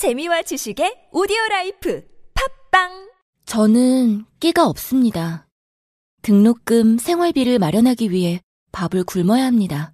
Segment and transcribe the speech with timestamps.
[0.00, 2.02] 재미와 지식의 오디오 라이프
[2.70, 3.10] 팟빵
[3.44, 5.46] 저는 끼가 없습니다.
[6.22, 8.40] 등록금, 생활비를 마련하기 위해
[8.72, 9.92] 밥을 굶어야 합니다.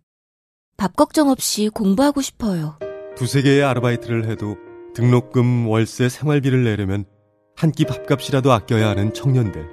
[0.77, 2.79] 밥 걱정 없이 공부하고 싶어요.
[3.17, 4.55] 두세 개의 아르바이트를 해도
[4.95, 7.05] 등록금, 월세, 생활비를 내려면
[7.57, 9.69] 한 끼 밥값이라도 아껴야 하는 청년들.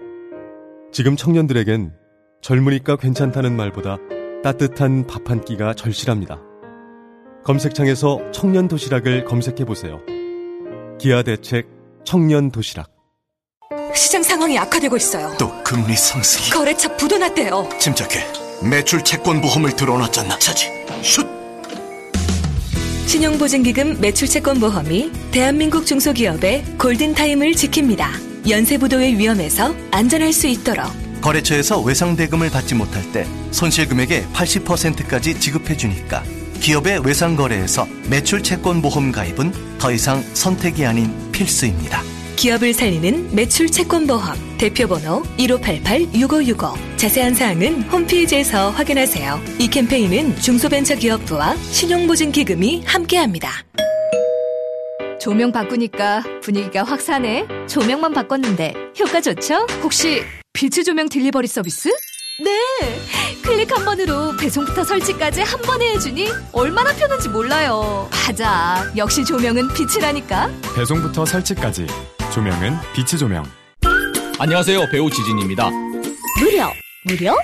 [0.92, 1.94] 지금 청년들에겐
[2.42, 3.98] 젊으니까 괜찮다는 말보다
[4.42, 6.42] 따뜻한 밥 한 끼가 절실합니다.
[7.46, 10.00] 검색창에서 청년 도시락을 검색해 보세요.
[11.04, 11.68] 기아 대책
[12.06, 12.90] 청년 도시락.
[13.94, 15.36] 시장 상황이 악화되고 있어요.
[15.38, 17.68] 또 금리 상승이 거래처 부도 났대요.
[17.78, 18.26] 침착해
[18.62, 20.70] 매출 채권 보험을 들어놨잖아 차지
[21.02, 21.28] 슛
[23.06, 28.50] 신용보증기금 매출채권보험이 대한민국 중소기업의 골든타임을 지킵니다.
[28.50, 30.86] 연쇄부도의 위험에서 안전할 수 있도록
[31.20, 36.24] 거래처에서 외상대금을 받지 못할 때 손실금액의 80%까지 지급해주니까
[36.64, 42.02] 기업의 외상 거래에서 매출 채권 보험 가입은 더 이상 선택이 아닌 필수입니다.
[42.38, 49.42] 기업을 살리는 매출 채권 보험 대표번호 1588-6565 자세한 사항은 홈페이지에서 확인하세요.
[49.60, 53.50] 이 캠페인은 중소벤처기업부와 신용보증기금이 함께합니다.
[55.20, 57.46] 조명 바꾸니까 분위기가 확 사네.
[57.68, 59.68] 조명만 바꿨는데 효과 좋죠?
[59.84, 60.22] 혹시
[60.54, 61.90] 빛의 조명 딜리버리 서비스?
[62.40, 62.52] 네!
[63.44, 68.10] 클릭 한 번으로 배송부터 설치까지 한 번에 해주니 얼마나 편한지 몰라요.
[68.12, 68.92] 맞아.
[68.98, 70.50] 역시 조명은 빛이라니까.
[70.76, 71.86] 배송부터 설치까지
[72.34, 73.46] 조명은 빛의 조명
[74.40, 74.90] 안녕하세요.
[74.90, 75.70] 배우 지진입니다.
[75.70, 76.72] 무료,
[77.06, 77.36] 무료,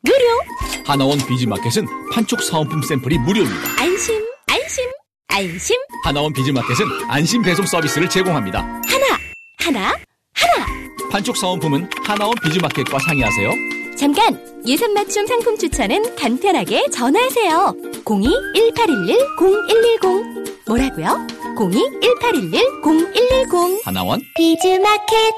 [0.00, 0.84] 무료.
[0.86, 3.82] 하나원 비즈마켓은 판촉 사은품 샘플이 무료입니다.
[3.82, 4.84] 안심, 안심,
[5.28, 5.76] 안심.
[6.04, 8.60] 하나원 비즈마켓은 안심 배송 서비스를 제공합니다.
[8.60, 9.18] 하나,
[9.58, 9.88] 하나,
[10.34, 10.66] 하나.
[11.10, 13.50] 판촉 사은품은 하나원 비즈마켓과 상의하세요.
[13.98, 14.38] 잠깐!
[14.64, 17.74] 예산 맞춤 상품 추천은 간편하게 전화하세요.
[18.04, 20.68] 02-1811-0110.
[20.68, 21.26] 뭐라고요?
[21.56, 23.80] 02-1811-0110.
[23.84, 25.34] 하나원 비즈마켓.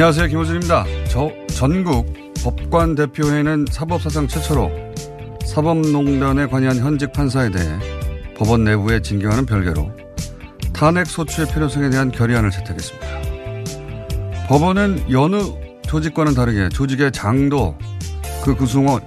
[0.00, 0.28] 안녕하세요.
[0.28, 0.86] 김호준입니다.
[1.10, 2.06] 저 전국
[2.42, 4.70] 법관 대표회는 사법사상 최초로
[5.44, 7.68] 사법농단에 관여한 현직 판사에 대해
[8.34, 9.92] 법원 내부의 징계와는 별개로
[10.72, 13.06] 탄핵 소추의 필요성에 대한 결의안을 채택했습니다.
[14.48, 15.36] 법원은 여느
[15.82, 17.76] 조직과는 다르게 조직의 장도
[18.42, 19.02] 그 구성원,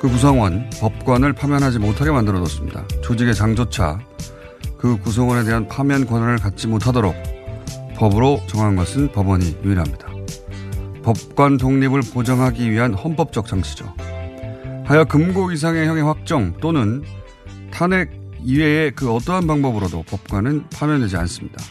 [0.00, 2.84] 그 구성원 법관을 파면하지 못하게 만들어 뒀습니다.
[3.04, 4.00] 조직의 장조차
[4.76, 7.14] 그 구성원에 대한 파면 권한을 갖지 못하도록
[8.00, 10.08] 법으로 정한 것은 법원이 유일합니다.
[11.02, 13.94] 법관 독립을 보장하기 위한 헌법적 장치죠.
[14.86, 17.04] 하여 금고 이상의 형의 확정 또는
[17.70, 18.10] 탄핵
[18.42, 21.62] 이외의 그 어떠한 방법으로도 법관은 파면되지 않습니다.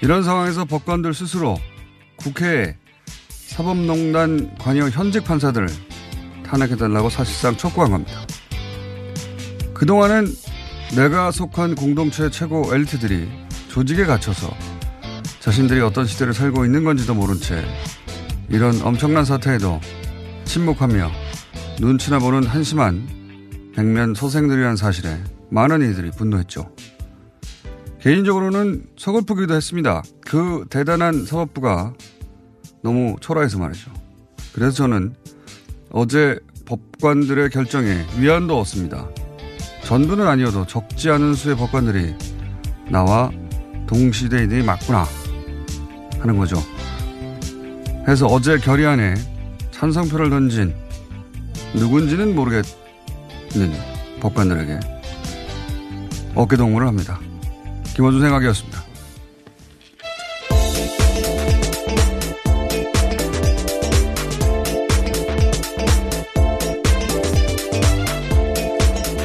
[0.00, 1.54] 이런 상황에서 법관들 스스로
[2.16, 2.76] 국회에
[3.28, 5.68] 사법농단 관여 현직 판사들을
[6.44, 8.20] 탄핵해달라고 사실상 촉구한 겁니다.
[9.74, 10.26] 그동안은
[10.96, 13.28] 내가 속한 공동체 최고 엘리트들이
[13.68, 14.73] 조직에 갇혀서
[15.44, 17.62] 자신들이 어떤 시대를 살고 있는 건지도 모른 채
[18.48, 19.78] 이런 엄청난 사태에도
[20.46, 21.10] 침묵하며
[21.80, 23.06] 눈치나 보는 한심한
[23.74, 26.74] 백면 소생들이라는 사실에 많은 이들이 분노했죠.
[28.00, 30.02] 개인적으로는 서글프기도 했습니다.
[30.22, 31.92] 그 대단한 사법부가
[32.82, 33.90] 너무 초라해서 말이죠.
[34.54, 35.14] 그래서 저는
[35.90, 39.06] 어제 법관들의 결정에 위안도 얻습니다.
[39.82, 42.14] 전부는 아니어도 적지 않은 수의 법관들이
[42.90, 43.30] 나와
[43.86, 45.04] 동시대인이 맞구나
[46.24, 46.56] 하는 거죠.
[48.08, 49.14] 해서 어제 결의안에
[49.72, 50.74] 찬성표를 던진
[51.74, 52.64] 누군지는 모르겠는
[54.20, 54.80] 법관들에게
[56.34, 57.20] 어깨동무를 합니다.
[57.94, 58.82] 김원준 생각이었습니다.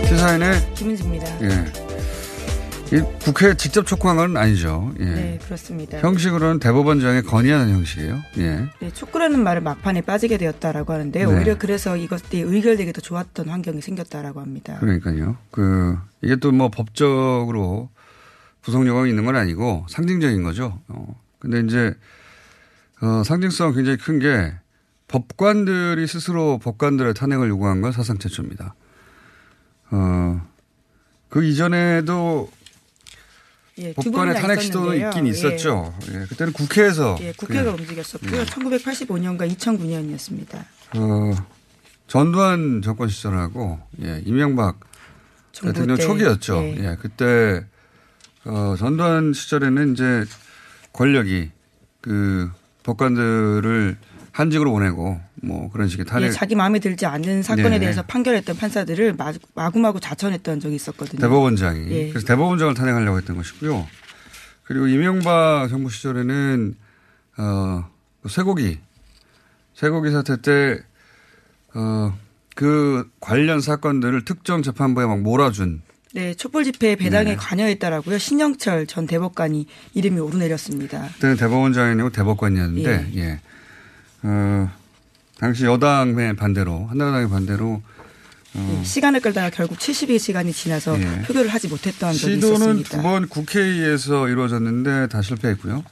[0.05, 1.43] 시사인의 김은지입니다.
[1.43, 1.88] 예.
[2.91, 4.91] 이 국회에 직접 촉구한 건 아니죠.
[4.99, 5.05] 예.
[5.05, 5.99] 네, 그렇습니다.
[5.99, 8.19] 형식으로는 대법원장에 건의하는 형식이에요.
[8.39, 8.67] 예.
[8.79, 11.29] 네, 촉구라는 말을 막판에 빠지게 되었다라고 하는데요.
[11.31, 11.37] 네.
[11.37, 14.77] 오히려 그래서 이것이 의결되기 더 좋았던 환경이 생겼다라고 합니다.
[14.79, 15.37] 그러니까요.
[15.51, 17.89] 그 이게 또 뭐 법적으로
[18.63, 20.79] 구속 요건이 있는 건 아니고 상징적인 거죠.
[20.87, 21.93] 어, 근데 이제
[23.01, 24.53] 어, 상징성 굉장히 큰 게
[25.07, 28.75] 법관들이 스스로 법관들의 탄핵을 요구한 건 사상 최초입니다.
[29.91, 30.41] 어,
[31.29, 32.49] 그 이전에도
[33.79, 35.93] 예, 법관의 탄핵 시도는 있긴 있었죠.
[36.11, 36.25] 예.
[36.25, 37.17] 그때는 국회에서.
[37.21, 37.73] 예, 국회가 예.
[37.73, 38.43] 움직였었고요.
[38.43, 40.57] 1985년과 2009년이었습니다.
[40.97, 41.31] 어,
[42.07, 44.79] 전두환 정권 시절하고 예, 이명박
[45.61, 46.57] 대통령 때, 초기였죠.
[46.63, 46.75] 예.
[46.77, 47.65] 예, 그때
[48.45, 50.25] 어, 전두환 시절에는 이제
[50.93, 51.51] 권력이
[52.01, 52.49] 그
[52.83, 53.97] 법관들을
[54.31, 57.79] 한직으로 보내고 뭐 그런 식의 탄핵 예, 자기 마음에 들지 않는 사건에 네.
[57.79, 61.19] 대해서 판결했던 판사들을 마- 마구 마구 자천했던 적이 있었거든요.
[61.21, 62.09] 대법원장이 예.
[62.09, 63.87] 그래서 대법원장을 탄핵하려고 했던 것이고요.
[64.63, 66.75] 그리고 이명박 정부 시절에는
[67.37, 67.89] 어
[68.27, 68.79] 쇠고기
[69.73, 70.79] 쇠고기 사태 때
[71.73, 72.17] 어,
[72.55, 75.81] 그 관련 사건들을 특정 재판부에 막 몰아준
[76.13, 77.35] 네, 촛불 집회 배당에 네.
[77.35, 78.17] 관여했다라고요.
[78.17, 81.07] 신영철 전 대법관이 이름이 오르내렸습니다.
[81.13, 83.39] 그때는 대법원장이 아니고 대법관이었는데 예.
[84.23, 84.69] 어,
[85.39, 87.81] 당시 여당의 반대로 한나라당의 반대로
[88.55, 91.21] 어, 예, 시간을 끌다가 결국 70일 시간이 지나서 예.
[91.21, 92.89] 표결을 하지 못했던 적이 시도는 있었습니다.
[92.97, 95.83] 두번 국회에서 이루어졌는데 다 실패했고요.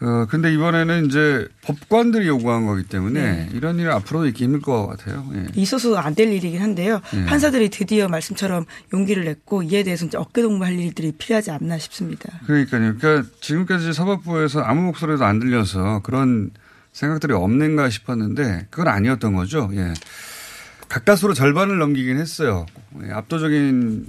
[0.00, 3.48] 어, 근데 이번에는 이제 법관들이 요구한 거기 때문에 네.
[3.52, 5.26] 이런 일은 앞으로도 있기 힘들 것 같아요.
[5.34, 5.46] 예.
[5.54, 7.00] 있어서 안 될 일이긴 한데요.
[7.14, 7.24] 예.
[7.24, 12.40] 판사들이 드디어 말씀처럼 용기를 냈고 이에 대해서 이제 어깨동무할 일들이 필요하지 않나 싶습니다.
[12.46, 12.94] 그러니까요.
[12.98, 16.50] 그러니까 지금까지 사법부에서 아무 목소리도 안 들려서 그런
[16.94, 19.68] 생각들이 없는가 싶었는데 그건 아니었던 거죠.
[19.74, 19.92] 예.
[20.88, 22.66] 가까스로 절반을 넘기긴 했어요.
[23.02, 24.06] 예, 압도적인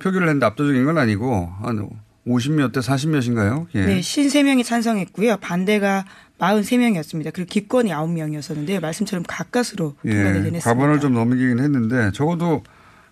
[0.00, 1.88] 표결을 했는데 압도적인 건 아니고 한
[2.26, 3.66] 50몇 대 40몇인가요?
[3.76, 3.86] 예.
[3.86, 5.36] 네, 53명이 찬성했고요.
[5.36, 6.04] 반대가
[6.40, 7.32] 43명이었습니다.
[7.32, 8.80] 그리고 기권이 9명이었었는데요.
[8.80, 10.74] 말씀처럼 가까스로 통과가 되긴 예, 했습니다.
[10.74, 12.64] 과반을 좀 넘기긴 했는데 적어도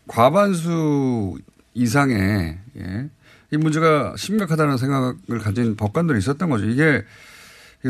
[0.08, 1.38] 과반수
[1.74, 3.08] 이상의 예,
[3.52, 6.66] 이 문제가 심각하다는 생각을 가진 법관들이 있었던 거죠.
[6.66, 7.04] 이게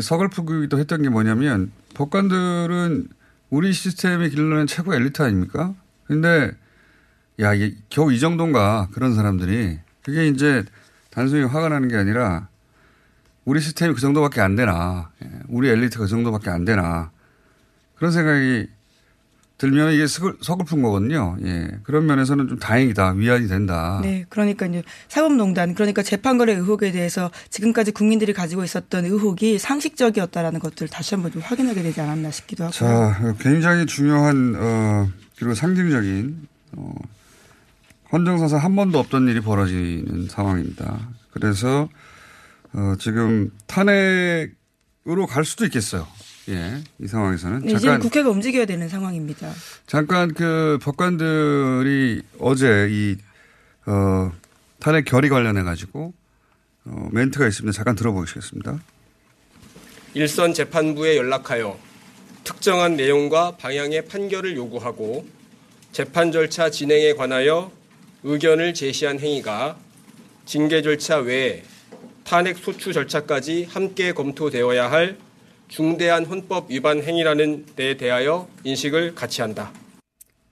[0.01, 3.07] 서글프기도 했던 게 뭐냐면 법관들은
[3.49, 5.73] 우리 시스템이 길러낸 최고 엘리트 아닙니까?
[6.05, 6.51] 근데
[7.39, 10.63] 야, 이게 겨우 이 정도인가 그런 사람들이 그게 이제
[11.09, 12.47] 단순히 화가 나는 게 아니라
[13.45, 15.11] 우리 시스템이 그 정도밖에 안 되나.
[15.23, 17.11] 예, 우리 엘리트가 그 정도밖에 안 되나.
[17.95, 18.67] 그런 생각이
[19.63, 21.37] 들면 이게 서글, 서글픈 거거든요.
[21.45, 21.69] 예.
[21.83, 23.11] 그런 면에서는 좀 다행이다.
[23.11, 24.01] 위안이 된다.
[24.03, 30.89] 네, 그러니까 이제 사법농단, 그러니까 재판거래 의혹에 대해서 지금까지 국민들이 가지고 있었던 의혹이 상식적이었다라는 것들을
[30.89, 32.77] 다시 한번 좀 확인하게 되지 않았나 싶기도 하고요.
[32.77, 35.07] 자, 굉장히 중요한, 어,
[35.37, 36.93] 그리고 상징적인, 어,
[38.11, 41.07] 헌정사상 한 번도 없던 일이 벌어지는 상황입니다.
[41.31, 41.87] 그래서,
[42.73, 46.05] 어, 지금 탄핵으로 갈 수도 있겠어요.
[46.49, 47.61] 예, 이 상황에서는.
[47.61, 49.51] 네, 이제는 국회가 움직여야 되는 상황입니다.
[49.87, 53.17] 잠깐 그 법관들이 어제 이,
[53.85, 54.31] 어,
[54.79, 56.13] 탄핵 결의 관련해 가지고,
[56.85, 57.75] 어, 멘트가 있습니다.
[57.75, 58.79] 잠깐 들어보시겠습니다.
[60.15, 61.79] 일선 재판부에 연락하여
[62.43, 65.25] 특정한 내용과 방향의 판결을 요구하고
[65.91, 67.71] 재판 절차 진행에 관하여
[68.23, 69.77] 의견을 제시한 행위가
[70.45, 71.63] 징계 절차 외에
[72.23, 75.17] 탄핵 소추 절차까지 함께 검토되어야 할
[75.67, 79.71] 중대한 헌법 위반 행위라는 데 대하여 인식을 같이 한다.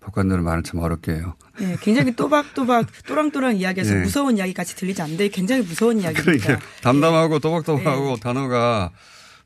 [0.02, 1.36] 법관들은 말을 참 어렵게 해요.
[1.60, 4.02] 네, 굉장히 또박또박 또랑또랑 이야기해서 네.
[4.02, 6.46] 무서운 이야기 같이 들리지 않는데 굉장히 무서운 이야기입니다.
[6.46, 8.20] 그러니까 담담하고 또박또박하고 네.
[8.20, 8.92] 단어가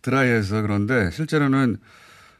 [0.01, 1.77] 드라이해서 그런데 실제로는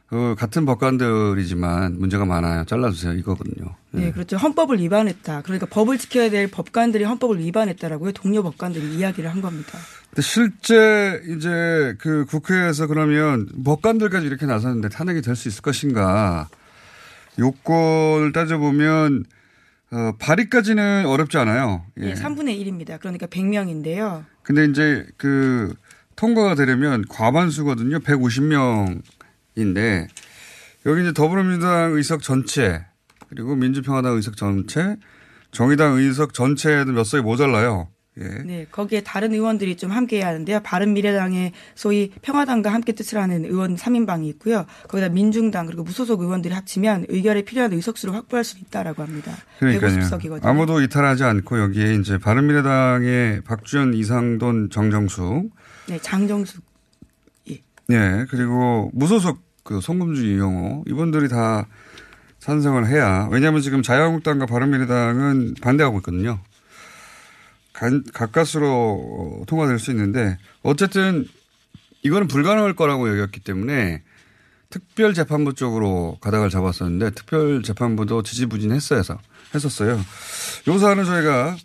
[0.08, 2.64] 그 같은 법관들이지만 문제가 많아요.
[2.64, 3.14] 잘라주세요.
[3.14, 3.74] 이거거든요.
[3.90, 4.36] 네, 그렇죠.
[4.36, 5.42] 헌법을 위반했다.
[5.42, 8.12] 그러니까 법을 지켜야 될 법관들이 헌법을 위반했다라고요.
[8.12, 9.78] 동료 법관들이 이야기를 한 겁니다.
[10.16, 16.48] 근데 실제 이제 그 국회에서 그러면 법관들까지 이렇게 나섰는데 탄핵이 될 수 있을 것인가.
[17.38, 19.26] 요건을 따져보면
[19.90, 21.84] 어, 발의까지는 어렵지 않아요.
[21.98, 22.98] 예, 3분의 1입니다.
[22.98, 24.24] 그러니까 100명인데요.
[24.42, 25.74] 근데 이제 그
[26.16, 27.98] 통과가 되려면 과반수거든요.
[27.98, 30.08] 150명인데
[30.86, 32.86] 여기 이제 더불어민주당 의석 전체
[33.28, 34.96] 그리고 민주평화당 의석 전체
[35.50, 37.88] 정의당 의석 전체에도 몇 석이 모자라요.
[38.18, 38.24] 예.
[38.44, 40.60] 네, 거기에 다른 의원들이 좀 함께 해야 하는데요.
[40.60, 44.64] 바른미래당의 소위 평화당과 함께 뜻을 하는 의원 3인방이 있고요.
[44.88, 49.32] 거기다 민중당 그리고 무소속 의원들이 합치면 의결에 필요한 의석수를 확보할 수 있다라고 합니다.
[49.58, 49.98] 그러니까요.
[49.98, 50.46] 150석이거든요.
[50.46, 55.50] 아무도 이탈하지 않고 여기에 이제 바른미래당의 박주현, 이상돈, 정정숙,
[55.88, 56.64] 네, 장정숙.
[57.90, 61.68] 예 그리고 무소속 그 송금주 이용호 이분들이 다
[62.40, 66.40] 찬성을 해야 왜냐하면 지금 자유한국당과 바른미래당은 반대하고 있거든요.
[67.76, 71.26] 간- 가까스로 통과될 수 있는데 어쨌든
[72.02, 74.02] 이거는 불가능할 거라고 여겼기 때문에
[74.70, 79.02] 특별재판부 쪽으로 가닥을 잡았었는데 특별재판부도 지지부진했어요.
[79.54, 80.00] 했었어요.
[80.68, 81.56] 요 사안은 저희가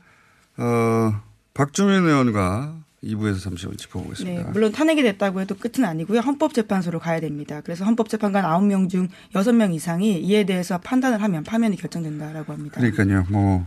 [0.57, 1.21] 어
[1.53, 4.43] 박주민 의원과 2부에서 잠시 짚어보겠습니다.
[4.43, 6.19] 네, 물론 탄핵이 됐다고 해도 끝은 아니고요.
[6.19, 7.61] 헌법재판소로 가야 됩니다.
[7.61, 12.79] 그래서 헌법재판관 9명 중 6명 이상이 이에 대해서 판단을 하면 파면이 결정된다라고 합니다.
[12.79, 13.25] 그러니까요.
[13.29, 13.65] 뭐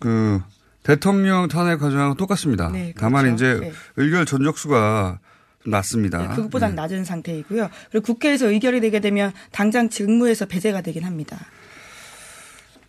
[0.00, 0.42] 그
[0.84, 2.68] 대통령 탄핵 과정하고 똑같습니다.
[2.68, 2.98] 네, 그렇죠.
[3.00, 3.72] 다만 이제 네.
[3.96, 5.18] 의결 전적수가
[5.64, 6.18] 좀 낮습니다.
[6.18, 7.68] 네, 그것보다 는 낮은 상태이고요.
[7.90, 11.38] 그리고 국회에서 의결이 되게 되면 당장 직무에서 배제가 되긴 합니다.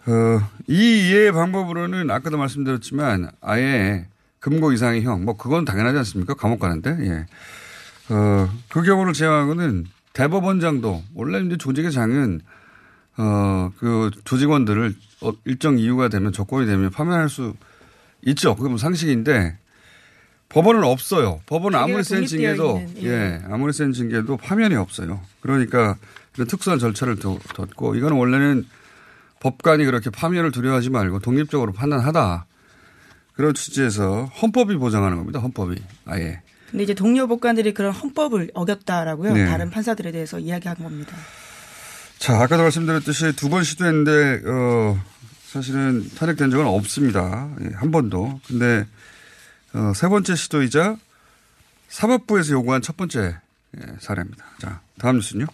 [0.07, 4.07] 어, 이 이해의 방법으로는 아까도 말씀드렸지만 아예
[4.39, 6.35] 금고 이상의 형, 뭐 그건 당연하지 않습니까?
[6.35, 7.25] 감옥 가는데, 예.
[8.13, 12.41] 어, 그 경우를 제외하고는 대법원장도 원래 이제 조직의 장은
[13.17, 17.53] 어, 그 조직원들을 어, 일정 이유가 되면 조건이 되면 파면할 수
[18.25, 18.55] 있죠.
[18.55, 19.57] 그건 뭐 상식인데
[20.49, 21.41] 법원은 없어요.
[21.47, 23.07] 법원은 아무리 센 징계도 있는, 예.
[23.09, 23.41] 예.
[23.49, 25.21] 아무리 센 징계도 파면이 없어요.
[25.41, 25.97] 그러니까
[26.35, 28.65] 이런 특수한 절차를 둬- 뒀고 이거는 원래는
[29.39, 32.45] 법관이 그렇게 파면을 두려워하지 말고 독립적으로 판단하다.
[33.33, 35.39] 그런 취지에서 헌법이 보장하는 겁니다.
[35.39, 36.41] 헌법이 아예.
[36.71, 39.33] 근데 이제 동료 법관들이 그런 헌법을 어겼다라고요.
[39.33, 39.45] 네.
[39.45, 41.15] 다른 판사들에 대해서 이야기한 겁니다.
[42.17, 44.99] 자, 아까도 말씀드렸듯이 두 번 시도했는데, 어,
[45.55, 47.49] 사실은 탄핵된 적은 없습니다.
[47.61, 48.41] 예, 한 번도.
[48.45, 48.85] 근데,
[49.73, 50.97] 어, 세 번째 시도이자
[51.87, 53.37] 사법부에서 요구한 첫 번째
[53.77, 54.43] 예, 사례입니다.
[54.59, 55.45] 자, 다음 뉴스는요?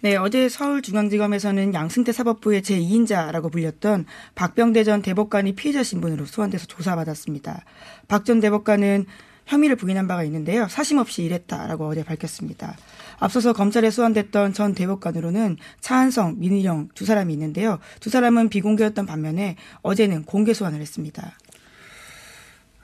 [0.00, 7.62] 네, 어제 서울중앙지검에서는 양승태 사법부의 제2인자라고 불렸던 박병대 전 대법관이 피해자 신분으로 소환돼서 조사받았습니다.
[8.08, 9.04] 박 전 대법관은
[9.44, 10.68] 혐의를 부인한 바가 있는데요.
[10.68, 12.76] 사심 없이 일했다라고 어제 밝혔습니다.
[13.20, 17.78] 앞서서 검찰에 소환됐던 전 대법관으로는 차한성, 민희영 두 사람이 있는데요.
[18.00, 21.38] 두 사람은 비공개였던 반면에 어제는 공개 소환을 했습니다.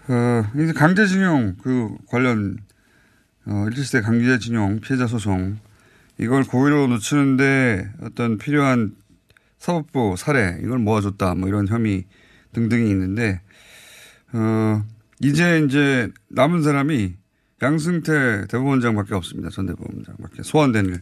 [0.08, 2.58] 어, 이제 강제징용 그 관련,
[3.46, 5.58] 어, 일시대 강제징용 피해자 소송,
[6.18, 8.94] 이걸 고의로 늦추는데 어떤 필요한
[9.58, 12.04] 사법부 사례, 이걸 모아줬다, 뭐 이런 혐의
[12.52, 13.40] 등등이 있는데,
[14.32, 14.84] 어,
[15.20, 17.14] 이제 이제 남은 사람이
[17.62, 19.50] 양승태 대법원장밖에 없습니다.
[19.50, 20.42] 전 대법원장밖에.
[20.42, 21.00] 소환된,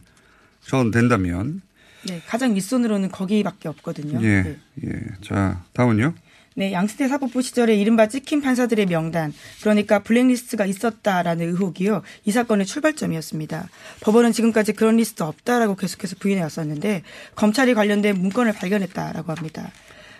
[0.61, 1.61] 소환된다면.
[2.07, 4.21] 네, 가장 윗손으로는 거기밖에 없거든요.
[4.23, 4.57] 예, 네.
[4.85, 4.91] 예.
[5.21, 6.13] 자, 다음은요?
[6.57, 12.01] 네, 양승태 사법부 시절에 이른바 찍힌 판사들의 명단, 그러니까 블랙리스트가 있었다라는 의혹이요.
[12.23, 13.67] 이 사건의 출발점이었습니다.
[13.99, 17.03] 법원은 지금까지 그런 리스트 없다라고 계속해서 부인해 왔었는데
[17.35, 19.69] 검찰이 관련된 문건을 발견했다라고 합니다.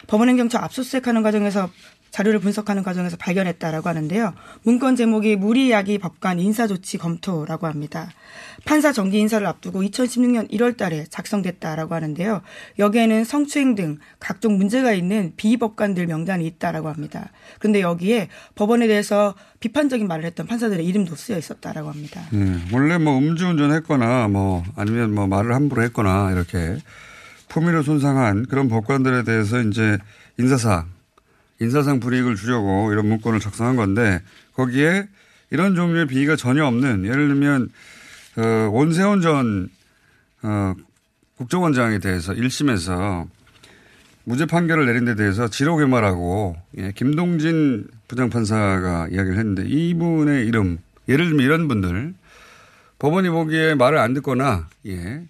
[0.07, 1.69] 법원행정처 압수수색하는 과정에서
[2.15, 4.33] 자료를 분석하는 과정에서 발견했다라고 하는데요.
[4.63, 8.09] 문건 제목이 무리야기 법관 인사조치 검토라고 합니다.
[8.63, 12.41] 판사 정기 인사를 앞두고 2016년 1월 달에 작성됐다라고 하는데요.
[12.79, 17.31] 여기에는 성추행 등 각종 문제가 있는 비법관들 명단이 있다라고 합니다.
[17.59, 22.21] 그런데 여기에 법원에 대해서 비판적인 말을 했던 판사들의 이름도 쓰여 있었다라고 합니다.
[22.33, 26.77] 예, 원래 뭐 음주운전 했거나 뭐 아니면 뭐 말을 함부로 했거나 이렇게
[27.49, 29.97] 품위를 손상한 그런 법관들에 대해서 이제
[30.37, 30.94] 인사상,
[31.59, 34.21] 인사상 불이익을 주려고 이런 문건을 작성한 건데
[34.53, 35.07] 거기에
[35.51, 37.69] 이런 종류의 비위가 전혀 없는 예를 들면
[38.37, 39.69] 어, 원세훈 전
[40.43, 40.73] 어,
[41.37, 43.27] 국정원장에 대해서 1심에서
[44.25, 51.45] 무죄 판결을 내린 데 대해서 지로괴말하고 예, 김동진 부장판사가 이야기를 했는데 이분의 이름 예를 들면
[51.45, 52.13] 이런 분들
[52.97, 55.21] 법원이 보기에 말을 안 듣거나 예,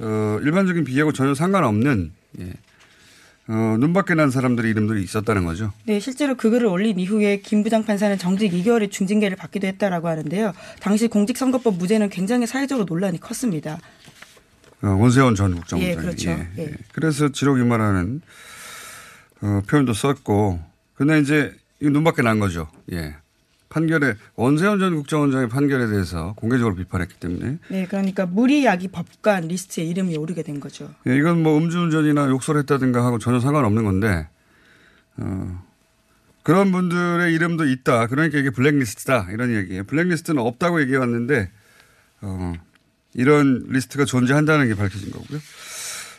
[0.00, 2.52] 어, 일반적인 비하고 전혀 상관없는 예,
[3.46, 5.72] 어, 눈밖에 난 사람들의 이름들이 있었다는 거죠.
[5.84, 10.52] 네, 실제로 그 글을 올린 이후에 김 부장 판사는 정직 2개월의 중징계를 받기도 했다라고 하는데요.
[10.80, 13.78] 당시 공직선거법 무죄는 굉장히 사회적으로 논란이 컸습니다.
[14.82, 15.90] 어, 원세훈 전 국정원장.
[15.90, 16.30] 예, 그렇죠.
[16.30, 16.72] 예.
[16.92, 18.22] 그래서 지록위마라는
[19.42, 20.60] 어, 표현도 썼고,
[20.94, 22.68] 근데 이제 눈밖에 난 거죠.
[22.92, 23.14] 예.
[23.74, 30.16] 판결에 원세훈 전 국정원장의 판결에 대해서 공개적으로 비판했기 때문에 네, 그러니까 물의야기 법관 리스트에 이름이
[30.16, 30.94] 오르게 된 거죠.
[31.08, 34.28] 예, 이건 뭐 음주운전이나 욕설 했다든가 하고 전혀 상관없는 건데,
[35.16, 35.64] 어,
[36.44, 38.06] 그런 분들의 이름도 있다.
[38.06, 39.28] 그러니까 이게 블랙리스트다.
[39.32, 39.84] 이런 얘기예요.
[39.84, 41.50] 블랙리스트는 없다고 얘기해 왔는데,
[42.20, 42.52] 어,
[43.14, 45.40] 이런 리스트가 존재한다는 게 밝혀진 거고요.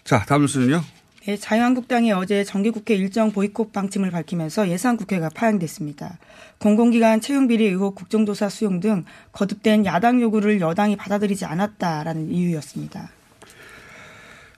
[0.04, 0.84] 자, 다음 뉴스는요.
[1.25, 6.20] 네, 자유한국당이 어제 정기국회 일정 보이콧 방침을 밝히면서 예산국회가 파행됐습니다.
[6.60, 13.10] 공공기관 채용비리 의혹 국정조사 수용 등 거듭된 야당 요구를 여당이 받아들이지 않았다라는 이유였습니다.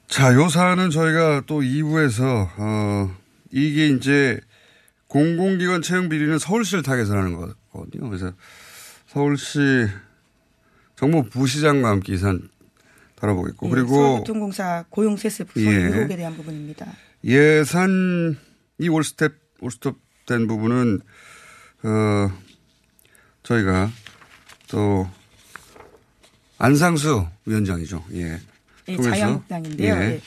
[0.09, 3.15] 자, 요 사안은 저희가 또 2부에서, 어,
[3.51, 4.37] 이게 이제
[5.07, 7.33] 공공기관 채용 비리는 서울시를 타겟으로 하는
[7.71, 8.09] 거거든요.
[8.09, 8.33] 그래서
[9.07, 9.87] 서울시
[10.97, 12.49] 정무 부시장과 함께 이 사안
[13.19, 13.67] 다뤄보겠고.
[13.67, 15.69] 네, 그리고 서울교통공사 고용 세습 예.
[15.69, 16.85] 의혹에 대한 부분입니다.
[17.23, 18.35] 예산이
[18.89, 21.01] 올스텝, 올스톱 된 부분은,
[21.83, 22.31] 어,
[23.43, 23.89] 저희가
[24.67, 25.07] 또
[26.57, 28.03] 안상수 위원장이죠.
[28.13, 28.39] 예.
[28.89, 29.95] 예, 자유한국당인데요.
[29.95, 29.99] 예.
[29.99, 30.21] 예.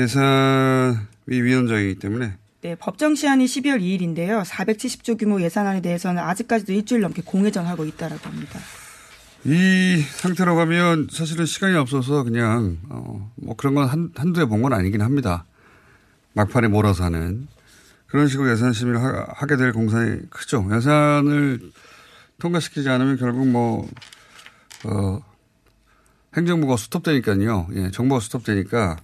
[0.00, 4.44] 예산위 위원장이기 때문에 네, 법정 시한이 12월 2일인데요.
[4.44, 8.60] 470조 규모 예산안에 대해서는 아직까지도 일주일 넘게 공회전하고 있다라고 합니다.
[9.44, 14.60] 이 상태로 가면 사실은 시간이 없어서 그냥 어, 뭐 그런 건 한, 한두 해 본
[14.62, 15.44] 건 아니긴 합니다.
[16.34, 17.48] 막판에 몰아서 하는
[18.06, 20.68] 그런 식으로 예산 심의를 하, 게될 공산이 크죠.
[20.74, 21.60] 예산을
[22.38, 23.88] 통과시키지 않으면 결국 뭐
[24.84, 25.20] 어,
[26.36, 27.68] 행정부가 스톱되니까요.
[27.74, 28.96] 예, 정부가 스톱되니까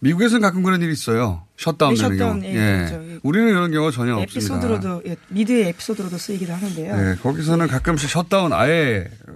[0.00, 1.44] 미국에서는 가끔 그런 일이 있어요.
[1.56, 2.52] 셧다운 네, 되는 셧다운, 경우.
[2.52, 2.86] 예, 예.
[2.88, 3.20] 그렇죠.
[3.22, 4.56] 우리는 이런 경우가 전혀 없습니다.
[4.56, 6.96] 에피소드로도 예, 미드의 에피소드로도 쓰이기도 하는데요.
[6.96, 9.32] 네, 거기서는 가끔씩 셧다운 아예 어,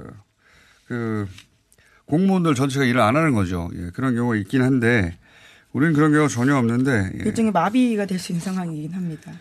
[0.93, 1.27] 그
[2.05, 3.71] 공무원들 전체가 일을 안 하는 거죠.
[3.75, 5.17] 예, 그런 경우가 있긴 한데
[5.73, 7.13] 우리는 그런 경우가 전혀 없는데.
[7.15, 7.23] 예.
[7.25, 9.33] 일종의 마비가 될 수 있는 상황이긴 합니다.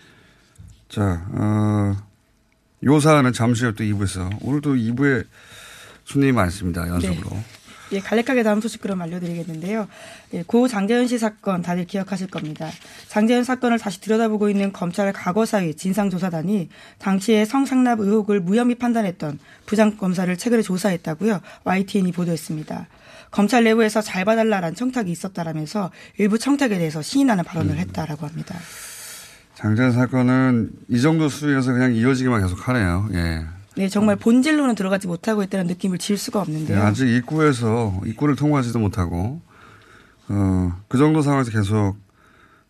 [0.88, 1.98] 자, 어,
[2.86, 5.26] 요 사안은 잠시 후에 또 2부에서 오늘도 2부에
[6.06, 6.88] 손님이 많습니다.
[6.88, 7.30] 연속으로.
[7.32, 7.44] 네.
[7.92, 9.88] 예, 간략하게 다음 소식 그럼 알려드리겠는데요.
[10.34, 12.70] 예, 고 장재현 씨 사건 다들 기억하실 겁니다.
[13.08, 16.70] 장재현 사건을 다시 들여다보고 있는 검찰 과거사위 진상조사단이
[17.00, 21.42] 당시에 성상납 의혹을 무혐의 판단했던 부장검사를 최근에 조사했다고요.
[21.64, 22.88] YTN이 보도했습니다.
[23.32, 28.56] 검찰 내부에서 잘 봐달라란 청탁이 있었다라면서 일부 청탁에 대해서 시인하는 발언을 했다라고 합니다.
[29.56, 33.08] 장재현 사건은 이 정도 수위에서 그냥 이어지기만 계속 하네요.
[33.14, 33.46] 예.
[33.76, 36.78] 네, 정말 본질로는 들어가지 못하고 있다는 느낌을 질 수가 없는데요.
[36.78, 39.42] 네, 아직 입구에서 입구를 통과하지도 못하고
[40.28, 41.96] 어, 그 정도 상황에서 계속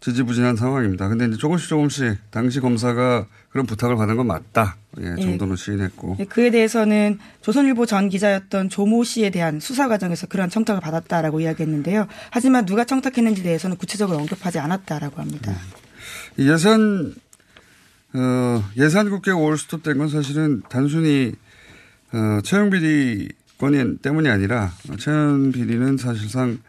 [0.02, 1.08] 지지부진한 상황입니다.
[1.08, 4.78] 근데 이제 조금씩 조금씩 당시 검사가 그런 부탁을 받은 건 맞다.
[5.00, 6.16] 예, 정도는 시인했고.
[6.18, 12.08] 네, 그에 대해서는 조선일보 전 기자였던 조모 씨에 대한 수사 과정에서 그러한 청탁을 받았다라고 이야기했는데요.
[12.32, 15.54] 하지만 누가 청탁했는지 대해서는 구체적으로 언급하지 않았다라고 합니다.
[16.38, 17.14] 이 예산
[18.14, 21.34] 어, 예산 국회가 올스톱된 건 사실은 단순히
[22.14, 26.60] 어, 채용 비리 건인 때문이 아니라 채용 비리는 사실상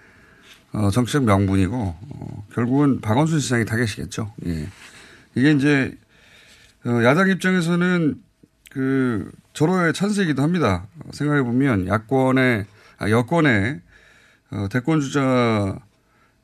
[0.72, 4.32] 어, 정치적 명분이고 어, 결국은 박원순 시장이 타겟이겠죠.
[4.46, 4.68] 예.
[5.34, 5.96] 이게 이제
[6.84, 8.16] 어, 야당 입장에서는
[8.70, 10.86] 그 절호의 찬스이기도 합니다.
[11.10, 12.66] 생각해 보면 야권의
[12.98, 13.80] 아, 여권의
[14.50, 15.78] 어, 대권 주자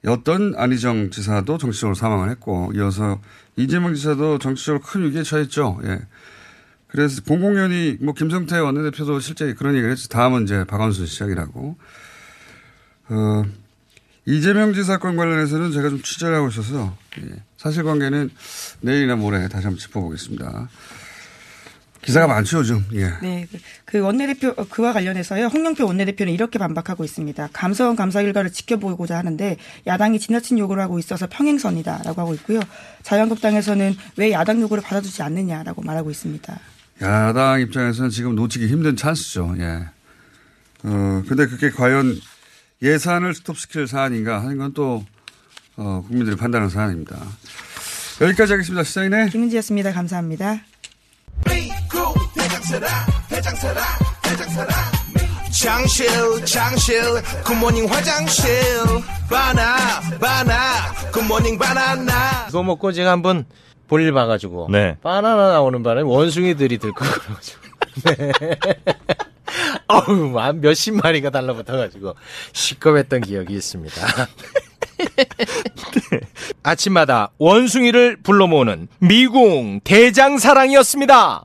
[0.05, 3.21] 였던 안희정 지사도 정치적으로 사망을 했고 이어서
[3.57, 5.81] 이재명 지사도 정치적으로 큰 위기에 처했죠.
[5.85, 6.01] 예.
[6.87, 10.09] 그래서 공공연히 뭐 김성태 원내대표도 실제 그런 얘기를 했죠.
[10.09, 11.77] 다음은 이제 박원순 시작이라고.
[13.11, 13.45] 어,
[14.27, 17.43] 이재명 지 사 건 관련해서는 제가 좀 취재를 하고 있어서 예.
[17.57, 18.31] 사실관계는
[18.83, 20.69] 내일이나 모레 다시 한번 짚어보겠습니다.
[22.03, 22.85] 기사가 많죠, 요즘.
[22.95, 23.13] 예.
[23.23, 23.47] 네.
[23.85, 25.47] 그 원내대표, 어, 그와 관련해서요.
[25.47, 27.51] 홍영표 원내대표는 이렇게 반박하고 있습니다.
[27.53, 29.57] 감사원 감사 결과를 지켜보고자 하는데
[29.87, 32.61] 야당이 지나친 요구를 하고 있어서 평행선이다라고 하고 있고요.
[33.03, 36.59] 자유한국당에서는 왜 야당 요구를 받아주지 않느냐라고 말하고 있습니다.
[37.03, 39.57] 야당 입장에서는 지금 놓치기 힘든 찬스죠.
[39.59, 39.87] 예.
[40.85, 42.19] 어, 근데 그게 과연
[42.81, 45.05] 예산을 스톱시킬 사안인가 하는 건 또,
[45.77, 47.19] 어, 국민들이 판단하는 사안입니다.
[48.21, 48.83] 여기까지 하겠습니다.
[48.85, 49.29] 시장이네.
[49.31, 49.93] 김은지였습니다.
[49.93, 50.61] 감사합니다.
[55.61, 56.09] 장실
[56.45, 57.03] 장실
[57.45, 58.53] 굿모닝 화장실
[59.29, 63.45] 바나 바나 굿모닝 바나나 이거 먹고 제가 한번
[63.89, 64.97] 볼일 봐가지고 네.
[65.03, 67.61] 바나나 나오는 바람에 원숭이들이 들고 그래가지고
[68.05, 68.33] 네.
[69.89, 72.15] 어우 한 몇십 마리가 달라붙어가지고
[72.53, 74.01] 시겁했던 기억이 있습니다.
[76.63, 81.45] 아침마다 원숭이를 불러 모으는 미궁 대장사랑이었습니다.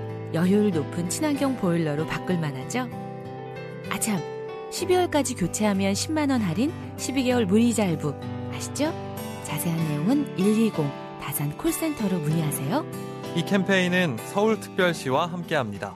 [0.33, 2.87] 열효율 높은 친환경 보일러로 바꿀 만하죠?
[3.89, 4.19] 아참,
[4.71, 8.13] 12월까지 교체하면 10만원 할인, 12개월 무이자 할부.
[8.53, 8.93] 아시죠?
[9.43, 10.73] 자세한 내용은 120
[11.21, 12.85] 다산 콜센터로 문의하세요.
[13.35, 15.95] 이 캠페인은 서울특별시와 함께합니다.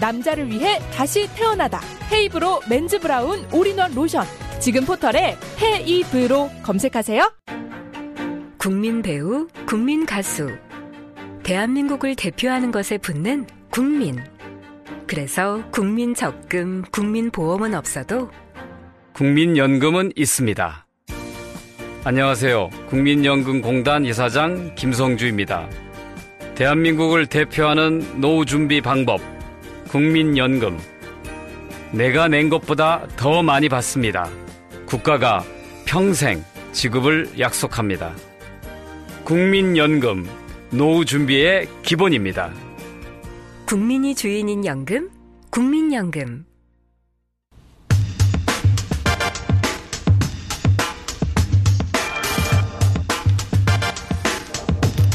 [0.00, 1.80] 남자를 위해 다시 태어나다.
[2.12, 4.24] 헤이브로 men's brown all-in-one 로션.
[4.60, 7.32] 지금 포털에 헤이브로 검색하세요.
[8.56, 10.50] 국민 배우, 국민 가수.
[11.42, 14.18] 대한민국을 대표하는 것에 붙는 국민.
[15.06, 18.30] 그래서 국민 적금, 국민 보험은 없어도
[19.14, 20.86] 국민연금은 있습니다.
[22.04, 22.70] 안녕하세요.
[22.88, 25.68] 국민연금공단 이사장 김성주입니다.
[26.54, 29.20] 대한민국을 대표하는 노후 준비 방법,
[29.88, 30.78] 국민연금.
[31.92, 34.28] 내가 낸 것보다 더 많이 받습니다.
[34.86, 35.44] 국가가
[35.86, 38.14] 평생 지급을 약속합니다.
[39.24, 40.28] 국민연금,
[40.70, 42.52] 노후 준비의 기본입니다.
[43.66, 45.10] 국민이 주인인 연금,
[45.50, 46.44] 국민연금.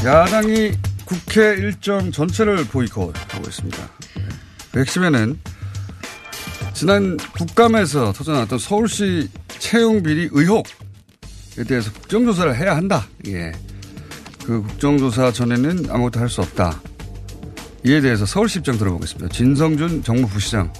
[0.04, 0.72] 야당이
[1.06, 3.78] 국회 일정 전체를 보이콧하고 있습니다.
[4.80, 5.38] 핵심에는
[6.72, 10.64] 지난 국감에서 터져나왔던 서울시 채용 비리 의혹에
[11.68, 13.06] 대해서 국정조사를 해야 한다.
[13.28, 13.52] 예.
[14.44, 16.80] 그 국정조사 전에는 아무것도 할 수 없다.
[17.86, 19.28] 이에 대해서 서울시 입장 들어보겠습니다.
[19.28, 20.72] 진성준 정무부시장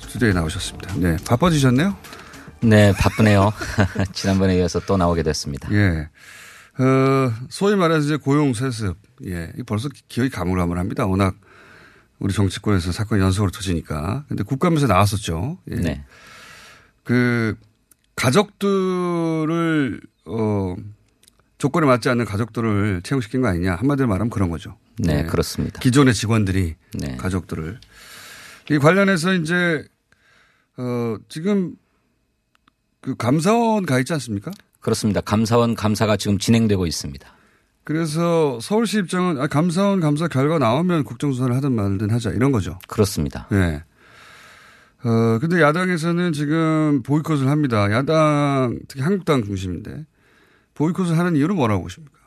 [0.00, 0.94] 스튜디오에 나오셨습니다.
[0.96, 1.16] 네.
[1.26, 1.96] 바빠지셨네요?
[2.62, 3.52] 네, 바쁘네요.
[4.14, 5.68] 지난번에 이어서 또 나오게 됐습니다.
[5.72, 6.08] 예.
[6.82, 8.96] 어, 소위 말해서 이제 고용 세습.
[9.26, 9.50] 예.
[9.66, 11.06] 벌써 기억이 가물가물합니다.
[11.06, 11.34] 워낙
[12.24, 14.24] 우리 정치권에서 사건이 연속으로 터지니까.
[14.28, 15.58] 근데 국감에서 나왔었죠.
[15.70, 15.74] 예.
[15.74, 16.04] 네.
[17.02, 17.54] 그
[18.16, 20.74] 가족들을 어
[21.58, 23.74] 조건에 맞지 않는 가족들을 채용시킨 거 아니냐.
[23.74, 24.78] 한마디로 말하면 그런 거죠.
[24.96, 25.26] 네, 네.
[25.26, 25.78] 그렇습니다.
[25.80, 27.16] 기존의 직원들이 네.
[27.18, 27.78] 가족들을
[28.70, 29.86] 이 관련해서 이제
[30.78, 31.76] 어 지금
[33.02, 34.50] 그 감사원 가 있지 않습니까?
[34.80, 35.20] 그렇습니다.
[35.20, 37.34] 감사원 감사가 지금 진행되고 있습니다.
[37.84, 42.78] 그래서 서울시 입장은 아, 감사원 감사 결과 나오면 국정조사를 하든 말든 하자 이런 거죠.
[42.88, 43.46] 그렇습니다.
[43.50, 43.82] 네.
[45.04, 47.90] 어, 근데 야당에서는 지금 보이콧을 합니다.
[47.92, 50.06] 야당, 특히 한국당 중심인데
[50.74, 52.18] 보이콧을 하는 이유는 뭐라고 보십니까?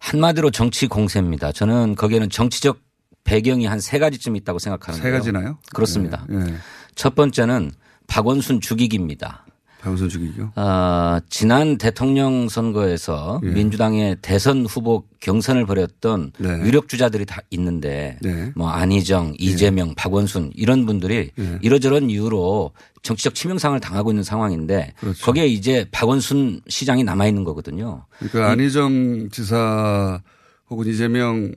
[0.00, 1.52] 한마디로 정치 공세입니다.
[1.52, 2.78] 저는 거기에는 정치적
[3.22, 5.02] 배경이 한 세 가지쯤 있다고 생각하는데요.
[5.02, 5.58] 세 가지나요?
[5.72, 6.26] 그렇습니다.
[6.28, 6.54] 네, 네.
[6.94, 7.70] 첫 번째는
[8.06, 9.43] 박원순 죽이기입니다.
[9.84, 10.52] 박원순 죽이기요?
[10.56, 13.48] 어, 지난 대통령 선거에서 예.
[13.50, 16.48] 민주당의 대선 후보 경선을 벌였던 네.
[16.62, 18.50] 유력 주자들이 다 있는데 네.
[18.56, 19.94] 뭐 안희정, 이재명, 예.
[19.94, 21.58] 박원순 이런 분들이 예.
[21.60, 25.22] 이러저런 이유로 정치적 치명상을 당하고 있는 상황인데 그렇죠.
[25.26, 28.06] 거기에 이제 박원순 시장이 남아 있는 거거든요.
[28.18, 30.22] 그러니까 안희정 지사
[30.70, 31.52] 혹은 이재명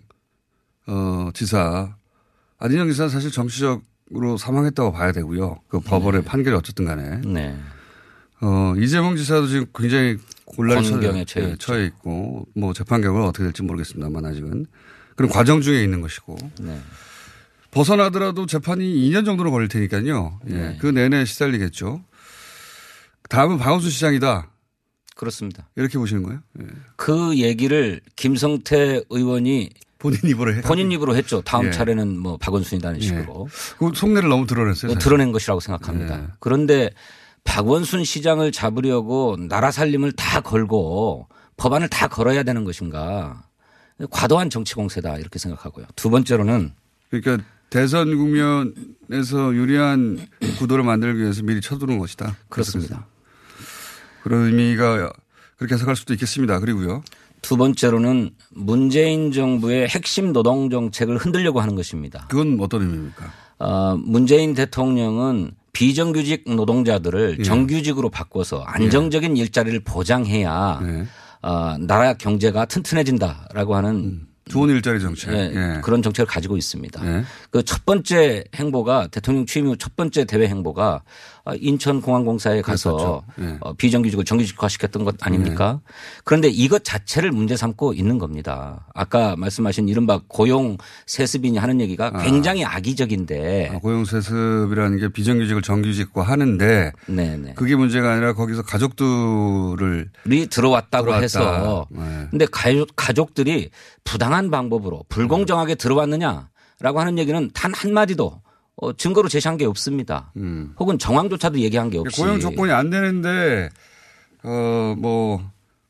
[0.86, 1.96] 어, 지사
[2.60, 3.84] 안희정 지사 사실 정치적
[4.16, 5.58] 으로 사망했다고 봐야 되고요.
[5.68, 6.26] 그 법원의 네.
[6.26, 7.20] 판결이 어쨌든 간에.
[7.26, 7.58] 네.
[8.42, 13.64] 어, 이재명 지사도 지금 굉장히 곤란에 처해, 처해, 처해 있고 뭐 재판 결과가 어떻게 될지
[13.64, 14.66] 모르겠습니다만 아직은
[15.16, 16.80] 그런 과정 중에 있는 것이고 네.
[17.72, 20.40] 벗어나더라도 재판이 2년 정도는 걸릴 테니까요.
[20.50, 20.54] 예.
[20.54, 20.78] 네.
[20.80, 22.04] 그 내내 시달리겠죠.
[23.30, 24.50] 다음은 박원순 시장이다.
[25.16, 25.68] 그렇습니다.
[25.76, 26.40] 이렇게 보시는 거예요?
[26.62, 26.66] 예.
[26.96, 29.70] 그 얘기를 김성태 의원이
[30.00, 31.42] 본인 입으로 해 본인 입으로 했죠.
[31.42, 31.72] 다음 예.
[31.72, 33.48] 차례는 뭐 박원순이라는 식으로.
[33.50, 33.76] 예.
[33.80, 34.94] 그 속내를 너무 드러냈어요.
[34.94, 35.00] 사실.
[35.00, 36.20] 드러낸 것이라고 생각합니다.
[36.20, 36.28] 예.
[36.40, 36.92] 그런데
[37.48, 43.44] 박원순 시장을 잡으려고 나라 살림을 다 걸고 법안을 다 걸어야 되는 것인가.
[44.12, 45.88] 과도한 정치 공세다 이렇게 생각하고요.
[45.96, 46.74] 두 번째로는
[47.10, 50.28] 그러니까 대선 국면에서 유리한
[50.60, 52.36] 구도를 만들기 위해서 미리 쳐두는 것이다.
[52.50, 53.08] 그렇습니다.
[54.24, 55.12] 그런 의미가
[55.56, 56.60] 그렇게 해석할 수도 있겠습니다.
[56.60, 57.02] 그리고요.
[57.42, 62.28] 두 번째로는 문재인 정부의 핵심 노동 정책을 흔들려고 하는 것입니다.
[62.30, 63.34] 그건 어떤 의미입니까?
[63.60, 67.44] 어, 문재인 대통령은 비정규직 노동자들을 예.
[67.44, 69.42] 정규직으로 바꿔서 안정적인 예.
[69.42, 71.06] 일자리를 보장해야 예.
[71.48, 74.28] 어, 나라 경제가 튼튼해진다라고 하는 음.
[74.50, 75.34] 좋은 일자리 정책.
[75.34, 75.82] 예, 예.
[75.82, 77.06] 그런 정책을 가지고 있습니다.
[77.06, 77.24] 예.
[77.52, 81.02] 그첫 번째 행보가 대통령 취임 후 첫 번째 대외 행보가
[81.37, 83.58] 아, 인천공항공사에 가서 네.
[83.62, 85.80] 어, 비정규직을 정규직화시켰던 것 아닙니까?
[85.86, 85.94] 네.
[86.24, 88.86] 그런데 이것 자체를 문제 삼고 있는 겁니다.
[88.94, 92.18] 아까 말씀하신 이른바 고용 세습이니 하는 얘기가 아.
[92.24, 97.54] 굉장히 악의적인데 아, 고용 세습이라는 게 비정규직을 정규직화 하는데 네네.
[97.54, 100.10] 그게 문제가 아니라 거기서 가족들을
[100.50, 101.22] 들어왔다고 들어왔다.
[101.22, 102.28] 해서 네.
[102.32, 103.70] 근데 가족, 가족들이
[104.04, 108.42] 부당한 방법으로 불공정하게 들어왔느냐라고 하는 얘기는 단 한 마디도
[108.78, 110.32] 어, 증거로 제시한 게 없습니다.
[110.38, 110.74] 음.
[110.80, 112.22] 혹은 정황조차도 얘기한 게 없이.
[112.22, 113.70] 고용 조건이 안 되는데,
[114.44, 115.42] 어, 뭐,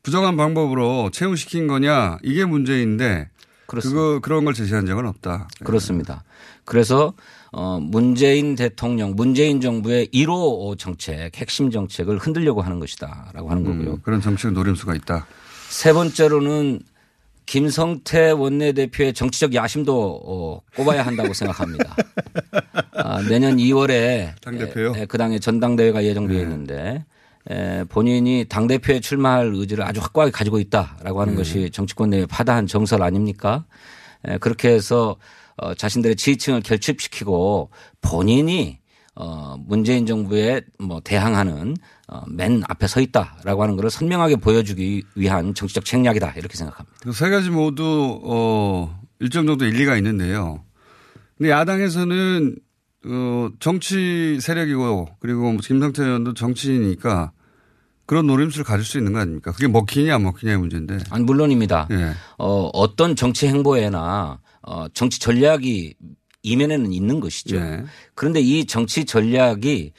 [0.02, 3.28] 부정한 방법으로 채용시킨 거냐, 이게 문제인데,
[3.66, 4.00] 그렇습니다.
[4.00, 5.48] 그거, 그런 걸 제시한 적은 없다.
[5.62, 6.24] 그렇습니다.
[6.64, 7.12] 그래서,
[7.52, 13.32] 어, 문재인 대통령, 문재인 정부의 1호 정책, 핵심 정책을 흔들려고 하는 것이다.
[13.34, 13.94] 라고 하는 음, 거고요.
[13.96, 15.26] 음, 그런 정책 노림수가 있다.
[15.68, 16.80] 세 번째로는
[17.48, 21.96] 김성태 원내대표의 정치적 야심도 어, 꼽아야 한다고 생각합니다.
[22.92, 24.92] 아, 내년 2월에 당대표요?
[24.94, 26.42] 에, 그 당의 전당대회가 예정되어 네.
[26.42, 27.04] 있는데
[27.50, 31.38] 에, 본인이 당대표에 출마할 의지를 아주 확고하게 가지고 있다라고 하는 네.
[31.38, 33.64] 것이 정치권 내에 파다한 정설 아닙니까?
[34.26, 35.16] 에, 그렇게 해서
[35.56, 37.70] 어, 자신들의 지지층을 결집시키고
[38.02, 38.78] 본인이
[39.20, 41.76] 어, 문재인 정부에 뭐 대항하는
[42.06, 46.96] 어, 맨 앞에 서 있다라고 하는 것을 선명하게 보여주기 위한 정치적 책략이다 이렇게 생각합니다.
[47.02, 50.62] 그 세 가지 모두 어, 일정 정도 일리가 있는데요.
[51.36, 52.56] 근데 야당에서는
[53.06, 57.32] 어, 정치 세력이고 그리고 뭐 김성태 의원도 정치인이니까
[58.06, 59.50] 그런 노림수를 가질 수 있는 거 아닙니까?
[59.52, 60.98] 그게 먹히냐 안 먹히냐의 문제인데.
[61.10, 61.88] 아니 물론입니다.
[61.90, 62.12] 예.
[62.38, 65.94] 어, 어떤 정치 행보에나 어, 정치 전략이
[66.42, 67.56] 이면에는 있는 것이죠.
[67.56, 67.84] 예.
[68.14, 69.92] 그런데 이 정치 전략이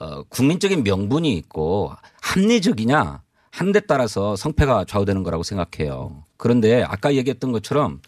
[0.00, 6.22] 어, 국민적인 명분이 있고 합리적이냐 한데 따라서 성패가 좌우되는 거라고 생각해요.
[6.36, 8.00] 그런데 아까 얘기했던 것처럼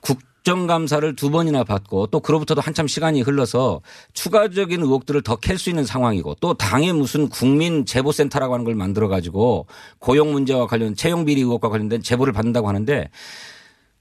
[0.00, 3.80] 국정감사를 두 번이나 받고 또 그로부터도 한참 시간이 흘러서
[4.12, 9.08] 추가적인 의혹들을 더 캘 수 있는 상황이고 또 당에 무슨 국민 제보센터라고 하는 걸 만들어
[9.08, 9.66] 가지고
[9.98, 13.10] 고용 문제와 관련 채용 비리 의혹과 관련된 제보를 받는다고 하는데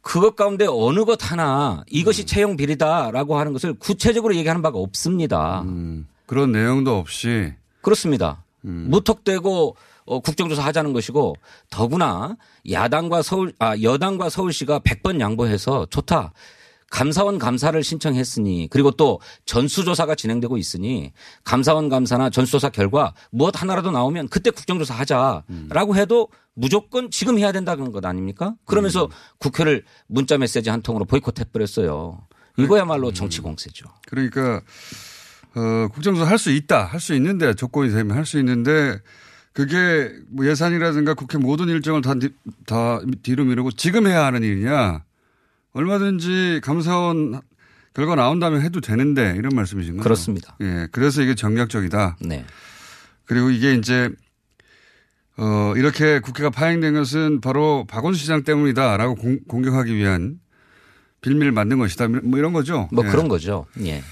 [0.04, 5.64] 그것 가운데 어느 것 하나 이것이 채용 비리다라고 하는 것을 구체적으로 얘기하는 바가 없습니다.
[6.28, 8.44] 그런 내용도 없이 그렇습니다.
[8.90, 11.36] 무턱대고 어, 국정조사 하자는 것이고
[11.70, 12.36] 더구나
[12.70, 16.34] 야당과 서울 아 여당과 서울시가 100번 양보해서 좋다.
[16.98, 21.12] 감사원 감사를 신청했으니 그리고 또 전수조사가 진행되고 있으니
[21.44, 27.92] 감사원 감사나 전수조사 결과 무엇 하나라도 나오면 그때 국정조사 하자라고 해도 무조건 지금 해야 된다는
[27.92, 28.54] 것 아닙니까?
[28.66, 32.28] 그러면서 국회를 문자 메시지 한 통으로 보이콧해 버렸어요.
[32.58, 33.86] 이거야말로 정치 공세죠.
[34.08, 34.62] 그러니까
[35.56, 36.86] 어, 국정조사 할 수 있다.
[36.86, 39.00] 할 수 있는데 조건이 되면 할 수 있는데
[39.52, 42.30] 그게 뭐 예산이라든가 국회 모든 일정을 다, 뒤-
[42.68, 45.04] 다 뒤로 미루고 지금 해야 하는 일이냐.
[45.74, 47.42] 얼마든지 감사원
[47.94, 50.04] 결과 나온 다음에 해도 되는데 이런 말씀이신 거죠.
[50.04, 50.56] 그렇습니다.
[50.62, 50.88] 예.
[50.92, 52.18] 그래서 이게 정략적이다.
[52.22, 52.46] 네.
[53.26, 54.10] 그리고 이게 이제
[55.38, 60.40] 어, 이렇게 국회가 파행된 것은 바로 박원순 시장 때문이다라고 공, 공격하기 위한
[61.22, 62.08] 빌미를 만든 것이다.
[62.08, 62.90] 뭐 이런 거죠.
[62.92, 63.10] 뭐 예.
[63.10, 63.66] 그런 거죠.
[63.82, 64.04] 예.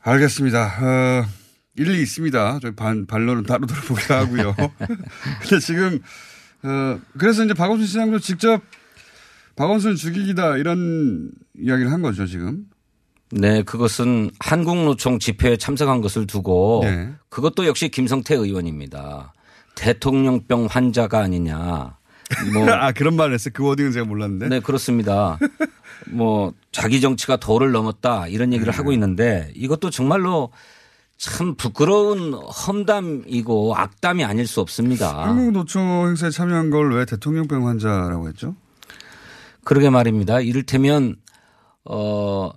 [0.00, 0.78] 알겠습니다.
[0.80, 1.26] 어,
[1.74, 2.60] 일리 있습니다.
[2.62, 4.56] 저희 반, 반론은 따로 들어보기로 하고요.
[5.40, 6.00] 근데 지금,
[6.62, 8.62] 어, 그래서 이제 박원순 시장도 직접
[9.58, 12.64] 박원순 죽이기다 이런 이야기를 한 거죠, 지금.
[13.32, 17.12] 네, 그것은 한국노총 집회에 참석한 것을 두고 네.
[17.28, 19.32] 그것도 역시 김성태 의원입니다.
[19.74, 21.98] 대통령병 환자가 아니냐.
[22.54, 23.50] 뭐 아, 그런 말을 했어요.
[23.52, 24.48] 그 워딩은 제가 몰랐는데.
[24.48, 25.38] 네, 그렇습니다.
[26.06, 28.76] 뭐 자기 정치가 도를 넘었다 이런 얘기를 네.
[28.76, 30.52] 하고 있는데 이것도 정말로
[31.16, 35.26] 참 부끄러운 험담이고 악담이 아닐 수 없습니다.
[35.26, 38.54] 한국노총 행사에 참여한 걸 왜 대통령병 환자라고 했죠?
[39.68, 40.40] 그러게 말입니다.
[40.40, 41.16] 이를테면
[41.84, 42.50] 어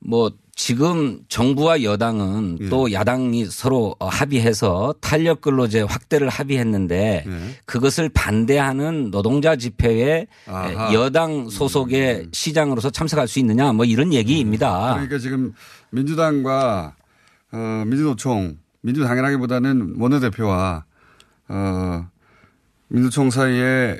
[0.00, 2.68] 뭐 지금 정부와 여당은 예.
[2.68, 7.56] 또 야당이 서로 어, 합의해서 탄력 근로제 확대를 합의했는데 예.
[7.64, 10.88] 그것을 반대하는 노동자 집회에 아하.
[10.88, 10.94] 음.
[10.94, 14.94] 여당 소속의 시장으로서 참석할 수 있느냐 뭐 이런 얘기입니다.
[14.94, 15.52] 그러니까 지금
[15.90, 16.94] 민주당과
[17.52, 20.84] 어, 민주노총, 민주당이라기보다는 원내대표와
[21.48, 22.08] 어,
[22.88, 23.98] 민주총 사이에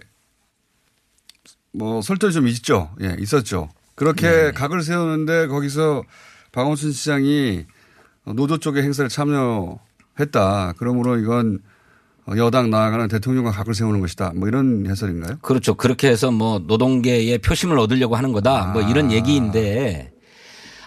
[1.73, 2.91] 뭐 설전이 좀 있죠.
[3.03, 3.69] 예, 있었죠.
[3.95, 4.53] 그렇게 네.
[4.53, 6.03] 각을 세우는데 거기서
[6.53, 7.65] 박원순 시장이
[8.35, 10.75] 노조 쪽의 행사를 참여했다.
[10.79, 11.61] 그러므로 이건
[12.37, 14.33] 여당 나아가는 대통령과 각을 세우는 것이다.
[14.37, 15.39] 뭐 이런 해설인가요?
[15.43, 15.75] 그렇죠.
[15.75, 18.67] 그렇게 해서 뭐 노동계의 표심을 얻으려고 하는 거다.
[18.73, 20.13] 뭐 이런 얘기인데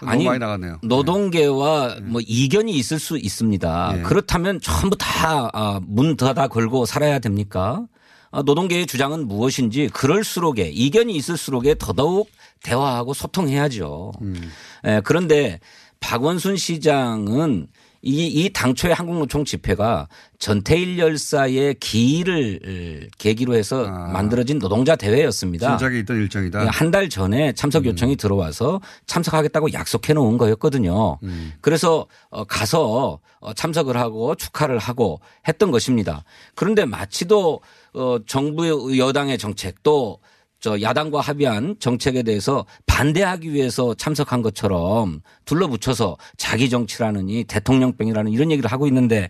[0.00, 0.12] 아.
[0.12, 0.78] 너무 많이 나갔네요.
[0.82, 3.92] 노동계와 뭐 이견이 있을 수 있습니다.
[3.96, 4.02] 네.
[4.02, 7.86] 그렇다면 전부 다 문 닫아 걸고 살아야 됩니까?
[8.34, 12.28] 아, 노동계의 주장은 무엇인지 그럴수록에 이견이 있을수록에 더더욱
[12.64, 14.10] 대화하고 소통해야죠.
[14.22, 14.50] 음.
[14.84, 15.60] 예, 그런데
[16.00, 17.68] 박원순 시장은
[18.06, 25.72] 이, 이 당초의 한국노총 집회가 전태일 열사의 기일을 계기로 해서 만들어진 노동자 대회였습니다.
[25.72, 25.76] 아.
[25.78, 26.66] 진작에 있던 일정이다.
[26.70, 31.18] 한 달 전에 참석 요청이 들어와서 참석하겠다고 약속해 놓은 거였거든요.
[31.22, 31.52] 음.
[31.62, 36.24] 그래서 어, 가서 어, 참석을 하고 축하를 하고 했던 것입니다.
[36.54, 37.60] 그런데 마치도
[37.94, 40.18] 어, 정부의 여당의 정책 또
[40.64, 48.72] 저 야당과 합의한 정책에 대해서 반대하기 위해서 참석한 것처럼 둘러붙여서 자기 정치라느니 대통령병이라는 이런 얘기를
[48.72, 49.28] 하고 있는데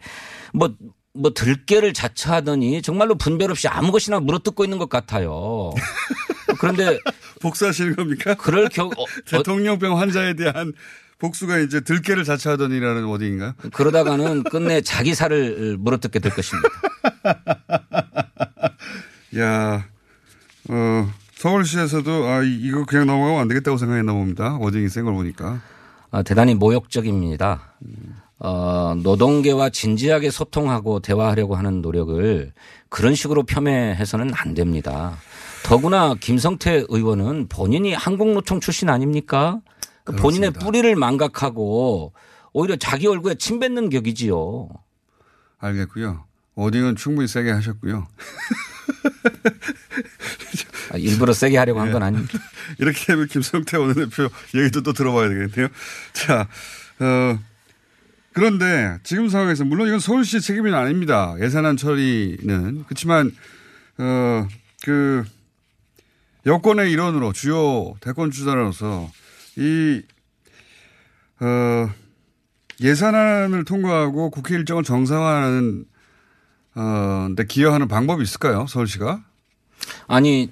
[0.52, 0.72] 뭐,
[1.12, 5.72] 뭐 들깨를 자처하더니 정말로 분별 없이 아무 것이나 물어뜯고 있는 것 같아요.
[6.60, 7.00] 그런데
[7.42, 8.34] 복수하시는 겁니까?
[8.34, 10.72] 그럴 경우 어, 대통령병 환자에 대한
[11.18, 13.54] 복수가 이제 들깨를 자처하더니라는 워딩인가요?
[13.72, 16.68] 그러다가는 끝내 자기 살을 물어뜯게 될 것입니다.
[19.36, 19.88] 야,
[20.68, 21.12] 어,
[21.54, 24.56] 서울시에서도 아, 이- 이거 그냥 넘어가면 안 되겠다고 생각했나 봅니다.
[24.56, 25.60] 워딩이 센 걸 보니까.
[26.10, 27.74] 아, 대단히 모욕적입니다.
[28.38, 32.50] 어, 노동계와 진지하게 소통하고 대화하려고 하는 노력을
[32.88, 35.18] 그런 식으로 폄훼해서는 안 됩니다.
[35.64, 39.60] 더구나 김성태 의원은 본인이 한국노총 출신 아닙니까?
[40.04, 42.14] 그 본인의 뿌리를 망각하고
[42.54, 44.68] 오히려 자기 얼굴에 침 뱉는 격이지요.
[45.58, 46.24] 알겠고요.
[46.54, 48.06] 워딩은 충분히 세게 하셨고요.
[50.92, 52.38] 아, 일부러 세게 하려고 한 건 아닙니다.
[52.78, 55.68] 이렇게 되면 김성태 원내대표 얘기도 또 들어봐야 되겠네요.
[56.12, 56.48] 자,
[57.00, 57.38] 어,
[58.32, 61.34] 그런데 지금 상황에서 물론 이건 서울시 책임은 아닙니다.
[61.40, 62.84] 예산안 처리는.
[62.86, 63.30] 그렇지만,
[63.98, 64.48] 어,
[64.84, 65.24] 그,
[66.46, 69.10] 여권의 일원으로 주요 대권 주자로서
[69.56, 70.02] 이,
[71.40, 71.90] 어,
[72.80, 75.84] 예산안을 통과하고 국회 일정을 정상화하는
[76.74, 78.66] 어, 데 기여하는 방법이 있을까요?
[78.66, 79.22] 서울시가?
[80.06, 80.50] 아니,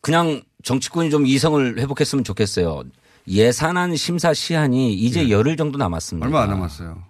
[0.00, 2.84] 그냥 정치권이 좀 이성을 회복했으면 좋겠어요.
[3.26, 5.30] 예산안 심사 시한이 이제 네.
[5.30, 6.26] 열흘 정도 남았습니다.
[6.26, 7.02] 얼마 안 남았어요.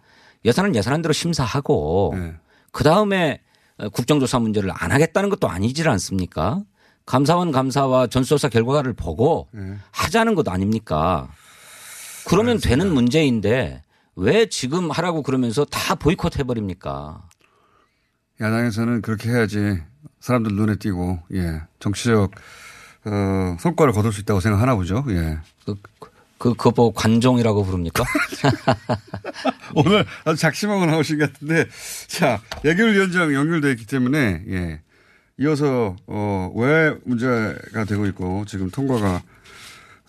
[0.45, 2.35] 예산은 예산안대로 심사하고 네.
[2.71, 3.41] 그 다음에
[3.93, 6.63] 국정조사 문제를 안 하겠다는 것도 아니질 않습니까?
[7.07, 9.77] 감사원 감사와 전수조사 결과를 보고 네.
[9.91, 11.29] 하자는 것 아닙니까?
[12.27, 13.83] 그러면 되는 문제인데
[14.17, 17.29] 왜 지금 하라고 그러면서 다 보이콧 해버립니까?
[18.41, 19.81] 야당에서는 그렇게 해야지
[20.21, 22.31] 사람들 눈에 띄고, 예, 정치적,
[23.07, 25.05] 어, 성과를 거둘 수 있다고 생각하나 보죠.
[25.09, 25.39] 예.
[25.65, 25.75] 그,
[26.39, 28.05] 그, 그거 보고 관종이라고 부릅니까?
[29.75, 31.67] 오늘 아주 작심하고 나오신 것 같은데,
[32.09, 34.81] 자, 예결위원장 연결되어 있기 때문에, 예.
[35.39, 39.23] 이어서, 어, 왜 문제가 되고 있고, 지금 통과가,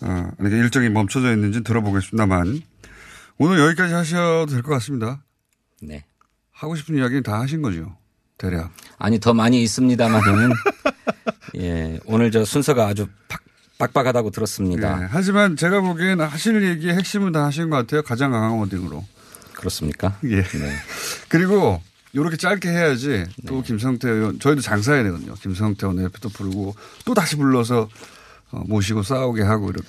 [0.02, 2.60] 어, 이렇게 일정이 멈춰져 있는지 들어보겠습니다만,
[3.38, 5.22] 오늘 여기까지 하셔도 될 것 같습니다.
[5.82, 6.04] 네.
[6.52, 7.96] 하고 싶은 이야기는 다 하신 거죠.
[8.38, 8.70] 대략.
[8.98, 10.52] 아니, 더 많이 있습니다만은,
[11.56, 13.40] 예, 오늘 저 순서가 아주 팍,
[13.78, 15.02] 빡빡하다고 들었습니다.
[15.02, 18.02] 예, 하지만 제가 보기엔 하실 얘기의 핵심은 다 하신 것 같아요.
[18.02, 19.04] 가장 강한 워딩으로.
[19.54, 20.18] 그렇습니까?
[20.24, 20.42] 예.
[20.42, 20.72] 네.
[21.28, 21.80] 그리고
[22.12, 25.34] 이렇게 짧게 해야지 또 김성태 의원, 저희도 장사해야 되거든요.
[25.34, 27.88] 김성태 의원 대표도 부르고 또 다시 불러서 어,
[28.50, 29.86] 모시고 싸우게 하고 이렇게.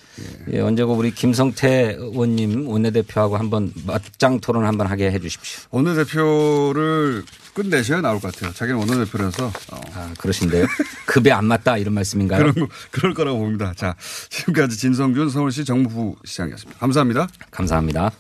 [0.52, 5.64] 예, 언제고 우리 김성태 의원님 원내대표하고 한번 맞짱 토론 한번 하게 해 주십시오.
[5.72, 8.54] 원내대표를 끝내셔야 나올 것 같아요.
[8.54, 9.48] 자기는 원내대표라서.
[9.48, 9.82] 어.
[9.94, 10.66] 아, 그러신데요?
[11.06, 12.40] 급에 안 맞다 이런 말씀인가요?
[12.52, 13.74] 그런 거, 그럴 거라고 봅니다.
[13.76, 13.96] 자,
[14.30, 16.80] 지금까지 진성준 서울시 정무부 시장이었습니다.
[16.80, 17.28] 감사합니다.
[17.52, 18.12] 감사합니다.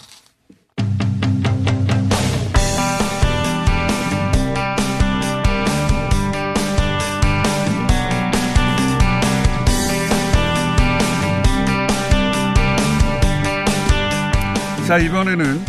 [14.87, 15.59] 자, 이번에는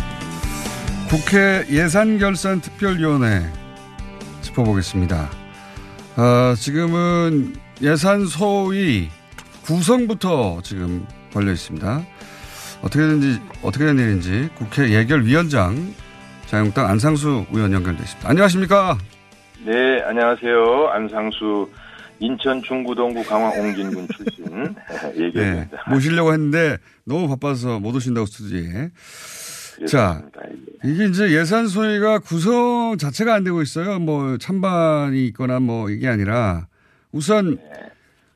[1.09, 3.41] 국회 예산결산특별위원회
[4.39, 5.29] 짚어보겠습니다.
[6.15, 9.09] 어, 지금은 예산 소위
[9.65, 12.01] 구성부터 지금 걸려 있습니다.
[12.81, 15.93] 어떻게 된지, 어떻게 된 일인지 국회 예결위원장
[16.45, 18.29] 자유한국당 안상수 의원 연결돼 있습니다.
[18.29, 18.97] 안녕하십니까?
[19.65, 20.91] 네, 안녕하세요.
[20.93, 21.69] 안상수
[22.19, 24.45] 인천 중구동구 강화 옹진군 출신
[25.15, 25.77] 예결입니다.
[25.85, 28.89] 네, 모시려고 했는데 너무 바빠서 못 오신다고 스튜디오에.
[29.87, 30.21] 자,
[30.83, 33.99] 이게 이제 예산 소위가 구성 자체가 안 되고 있어요.
[33.99, 36.67] 뭐 찬반이 있거나 뭐 이게 아니라
[37.11, 37.57] 우선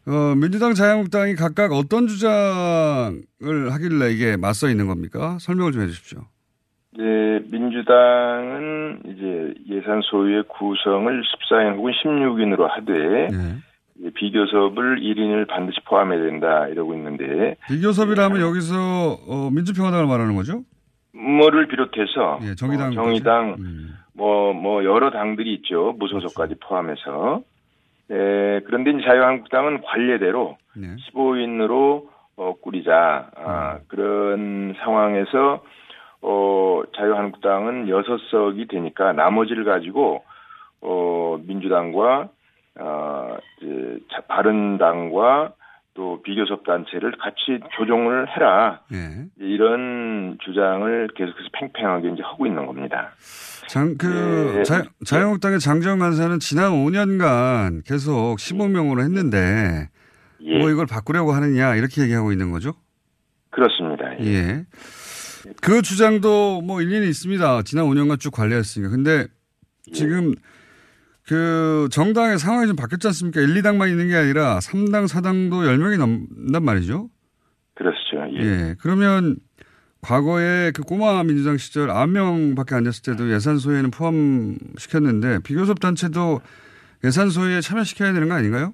[0.06, 3.24] 어, 민주당 자유한국당이 각각 어떤 주장을
[3.72, 5.38] 하길래 이게 맞서 있는 겁니까?
[5.40, 6.20] 설명을 좀 해주십시오.
[6.98, 12.94] 네, 민주당은 이제 예산 소위의 구성을 14인 혹은 16인으로 하되
[13.32, 13.56] 네.
[14.16, 18.76] 비교섭을 1인을 반드시 포함해야 된다 이러고 있는데 비교섭이라면 여기서
[19.28, 20.64] 어, 민주평화당을 말하는 거죠?
[21.14, 23.58] 뭐를 비롯해서 예, 정의당, 어, 정의당
[24.16, 25.96] 뭐, 뭐, 여러 당들이 있죠.
[25.98, 27.42] 무소속까지 포함해서.
[28.12, 30.96] 에, 그런데 이제 자유한국당은 관례대로 네.
[31.14, 33.32] 15인으로 어, 꾸리자.
[33.36, 35.64] 아, 그런 상황에서
[36.22, 40.24] 어, 자유한국당은 6석이 되니까 나머지를 가지고
[40.82, 42.30] 어, 민주당과
[42.80, 45.54] 어, 이제 자- 바른당과
[45.96, 48.82] 또 비교섭 단체를 같이 조정을 해라.
[48.94, 49.26] 예.
[49.38, 53.12] 이런 주장을 계속해서 팽팽하게 이제 하고 있는 겁니다.
[53.68, 54.64] 장, 그, 예.
[54.64, 59.90] 자, 자유한국당의 장재원 간사는 지난 5년간 계속 15명으로 했는데,
[60.42, 60.58] 예.
[60.58, 62.74] 뭐 이걸 바꾸려고 하느냐, 이렇게 얘기하고 있는 거죠?
[63.52, 64.20] 그렇습니다.
[64.22, 64.66] 예.
[65.62, 67.62] 그 주장도 뭐 일리는 있습니다.
[67.64, 68.90] 지난 5년간 쭉 관리했으니까.
[68.90, 69.28] 근데
[69.94, 70.34] 지금
[71.28, 73.40] 그 정당의 상황이 좀 바뀌었지 않습니까?
[73.40, 77.10] 1, 2당만 있는 게 아니라 3당, 4당도 10명이 넘는단 말이죠?
[77.76, 78.28] 그렇죠.
[78.34, 78.44] 예.
[78.44, 78.76] 예.
[78.82, 79.38] 그러면
[80.02, 86.42] 과거에 그 꼬마 민주당 시절 9명밖에 안 됐을 때도 예산 소위에는 포함시켰는데 비교섭 단체도
[87.06, 88.74] 예산 소위에 참여시켜야 되는 거 아닌가요?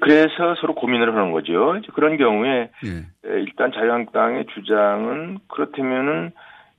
[0.00, 1.80] 그래서 서로 고민을 하는 거죠.
[1.94, 2.88] 그런 경우에 예.
[2.88, 6.32] 에, 일단 자유한국당의 주장은 그렇다면은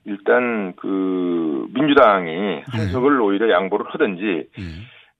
[0.04, 4.48] 일단 그 민주당이 한석을 오히려 양보를 하든지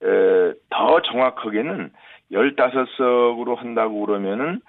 [0.03, 1.91] 에, 더 정확하게는
[2.31, 4.61] 15석으로 한다고 그러면은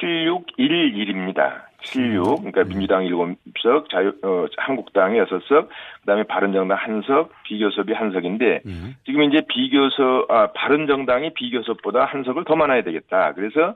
[0.00, 1.68] 7611입니다.
[1.82, 2.40] 76.
[2.42, 8.62] 그러니까 민주당 7석, 자유, 어, 한국당이 6석, 그 다음에 바른정당 한석, 비교섭이 한석인데,
[9.06, 13.32] 지금 이제 비교섭, 아, 바른정당이 비교섭보다 한석을 더 많아야 되겠다.
[13.34, 13.74] 그래서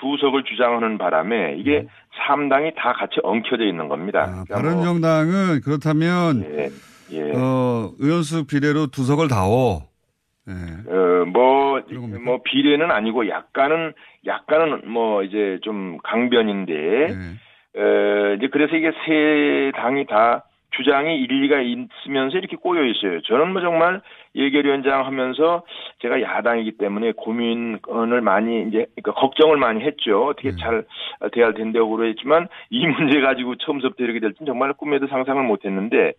[0.00, 1.86] 두 석을 주장하는 바람에 이게
[2.26, 4.22] 삼 3당이 다 같이 엉켜져 있는 겁니다.
[4.22, 6.68] 아, 그러니까 바른정당은 그렇다면, 예,
[7.12, 7.32] 예.
[7.34, 9.82] 어, 의원수 비례로 두 석을 다워.
[10.48, 10.52] 예.
[10.52, 11.80] 어, 뭐,
[12.24, 13.94] 뭐, 비례는 아니고 약간은,
[14.26, 17.06] 약간은 뭐, 이제 좀 강변인데,
[17.76, 20.44] 어, 이제 그래서 이게 세 당이 다
[20.76, 23.20] 주장이 일리가 있으면서 이렇게 꼬여 있어요.
[23.22, 24.00] 저는 뭐 정말
[24.34, 25.64] 예결위원장 하면서
[26.02, 30.26] 제가 야당이기 때문에 고민을 많이 이제 그러니까 걱정을 많이 했죠.
[30.26, 30.84] 어떻게 잘
[31.32, 35.64] 돼야 할 텐데 억울로 했지만 이 문제 가지고 처음부터 이렇게 될지는 정말 꿈에도 상상을 못
[35.64, 36.12] 했는데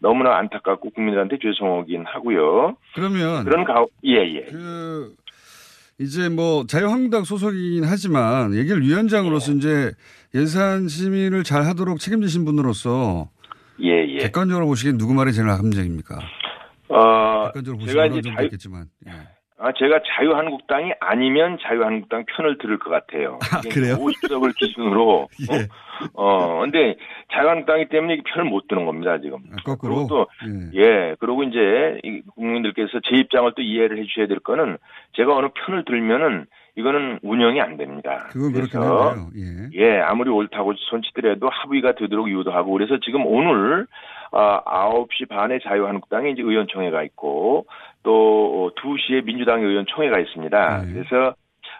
[0.00, 2.76] 너무나 안타깝고 국민들한테 죄송하긴 하고요.
[2.94, 4.40] 그러면 그런 가, 예, 예.
[4.50, 5.14] 그,
[6.00, 9.92] 이제 뭐 자유한국당 소속이긴 하지만 예결위원장으로서 이제
[10.34, 13.28] 예산 심의를 잘 하도록 책임지신 분으로서
[14.12, 14.18] 예, 예.
[14.20, 16.18] 객관적으로 보시기엔 누구 말이 제일 합리적입니까?
[16.88, 18.86] 어, 객관적으로 제가 보시면 이제 좀 자유, 있겠지만.
[19.06, 19.12] 예.
[19.58, 23.38] 아, 제가 자유한국당이 아니면 자유한국당 편을 들을 것 같아요.
[23.52, 23.94] 아, 그래요?
[23.94, 25.28] 50석을 기준으로.
[25.52, 25.68] 예.
[26.14, 26.96] 어, 근데
[27.32, 29.38] 자유한국당이 때문에 편을 못 드는 겁니다, 지금.
[29.52, 30.06] 아, 거꾸로.
[30.08, 30.26] 또,
[30.74, 31.14] 예.
[31.20, 34.78] 그리고 이제 이 국민들께서 제 입장을 또 이해를 해 주셔야 될 거는
[35.16, 38.28] 제가 어느 편을 들면은 이거는 운영이 안 됩니다.
[38.30, 39.28] 그건 그렇긴 한데요.
[39.36, 39.68] 예.
[39.74, 43.86] 예, 아무리 옳다고 손치더라도 합의가 되도록 유도하고 그래서 지금 오늘
[44.30, 47.66] 아, 9시 반에 자유한국당에 이제 의원총회가 있고
[48.02, 50.84] 또 2시에 민주당의 의원총회가 있습니다.
[50.92, 51.34] 그래서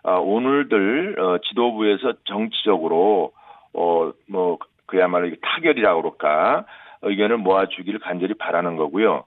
[0.04, 3.32] 아, 오늘들 어, 지도부에서 정치적으로
[3.72, 6.66] 어, 뭐 그야말로 타결이라고 그럴까
[7.02, 9.24] 의견을 모아주기를 간절히 바라는 거고요.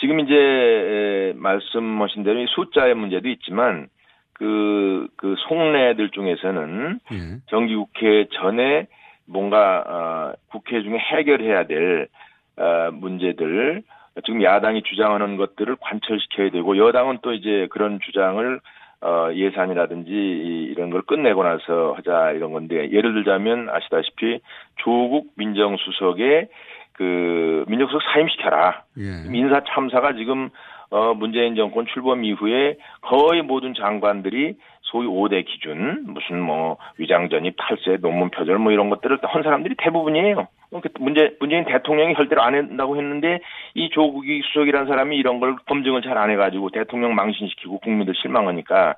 [0.00, 3.88] 지금 이제 에, 말씀하신 대로 이 숫자의 문제도 있지만
[4.34, 7.00] 그, 그 속내들 중에서는
[7.46, 8.86] 정기국회 전에
[9.26, 12.08] 뭔가 어, 국회 중에 해결해야 될
[12.56, 13.82] 어, 문제들
[14.26, 18.60] 지금 야당이 주장하는 것들을 관철시켜야 되고 여당은 또 이제 그런 주장을
[19.00, 24.40] 어, 예산이라든지 이- 이런 걸 끝내고 나서 하자 이런 건데 예를 들자면 아시다시피
[24.76, 26.48] 조국 민정수석의
[26.92, 28.84] 그 민정수석 사임시켜라.
[28.98, 29.02] 예.
[29.34, 30.50] 인사 참사가 지금
[30.92, 37.96] 어 문재인 정권 출범 이후에 거의 모든 장관들이 소위 5대 기준 무슨 뭐 위장전입 탈세
[38.02, 40.46] 논문 표절 뭐 이런 것들을 한 사람들이 대부분이에요.
[40.68, 43.40] 그러니까 문재 문재인 대통령이 절대로 안 한다고 했는데
[43.74, 48.94] 이 조국이 수석이라는 사람이 이런 걸 검증을 잘 안 해가지고 대통령 망신시키고 국민들 실망하니까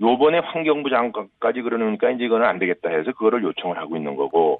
[0.00, 4.58] 요번에 환경부 장관까지 그러니까 이제 이거는 안 되겠다 해서 그거를 요청을 하고 있는 거고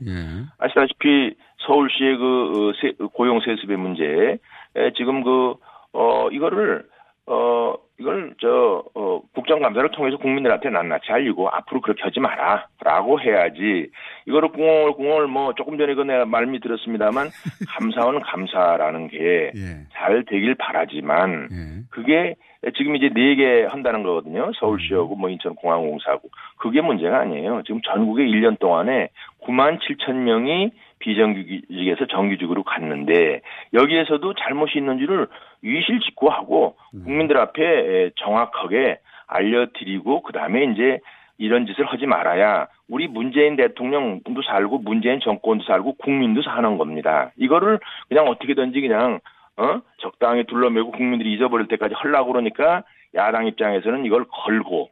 [0.58, 1.34] 아시다시피
[1.66, 4.38] 서울시의 그 어, 세- 고용 세습의 문제
[4.76, 5.54] 에, 지금 그
[5.94, 6.84] 어 이거를
[7.26, 13.88] 어 이걸 저 어, 국정감사를 통해서 국민들한테 낱낱이 알리고 앞으로 그렇게 하지 마라라고 해야지.
[14.26, 17.28] 이거를 꿍얼꿍얼 뭐 조금 전에 그 내가 말미 들었습니다만
[17.78, 21.48] 감사원 감사라는 게잘 되길 바라지만
[21.90, 22.34] 그게
[22.76, 24.50] 지금 이제 네 개 한다는 거거든요.
[24.58, 26.28] 서울시하고 뭐 인천공항공사하고.
[26.56, 27.62] 그게 문제가 아니에요.
[27.64, 29.08] 지금 전국에 1년 동안에
[29.42, 33.42] 9만 7천 명이 비정규직에서 정규직으로 갔는데
[33.72, 35.28] 여기에서도 잘못이 있는지를
[35.62, 41.00] 위실직고하고 국민들 앞에 정확하게 알려드리고 그다음에 이제
[41.38, 47.32] 이런 짓을 하지 말아야 우리 문재인 대통령도 살고 문재인 정권도 살고 국민도 사는 겁니다.
[47.36, 49.20] 이거를 그냥 어떻게든지 그냥
[49.56, 49.80] 어?
[49.98, 52.82] 적당히 둘러매고 국민들이 잊어버릴 때까지 하려고 그러니까
[53.14, 54.90] 야당 입장에서는 이걸 걸고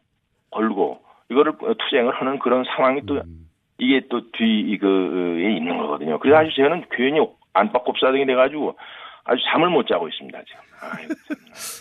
[0.51, 1.01] 걸고
[1.31, 3.23] 이거를 투쟁을 하는 그런 상황이 또
[3.83, 6.19] 이게 또 뒤 이거에 있는 거거든요.
[6.21, 7.19] 그래서 아주 저는 괜히
[7.53, 8.77] 안팎곱사등이 돼가지고
[9.25, 11.15] 아주 잠을 못 자고 있습니다 지금.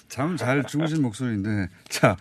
[0.10, 1.68] 참 잘 주무신 목소리인데.
[1.89, 2.16] 자.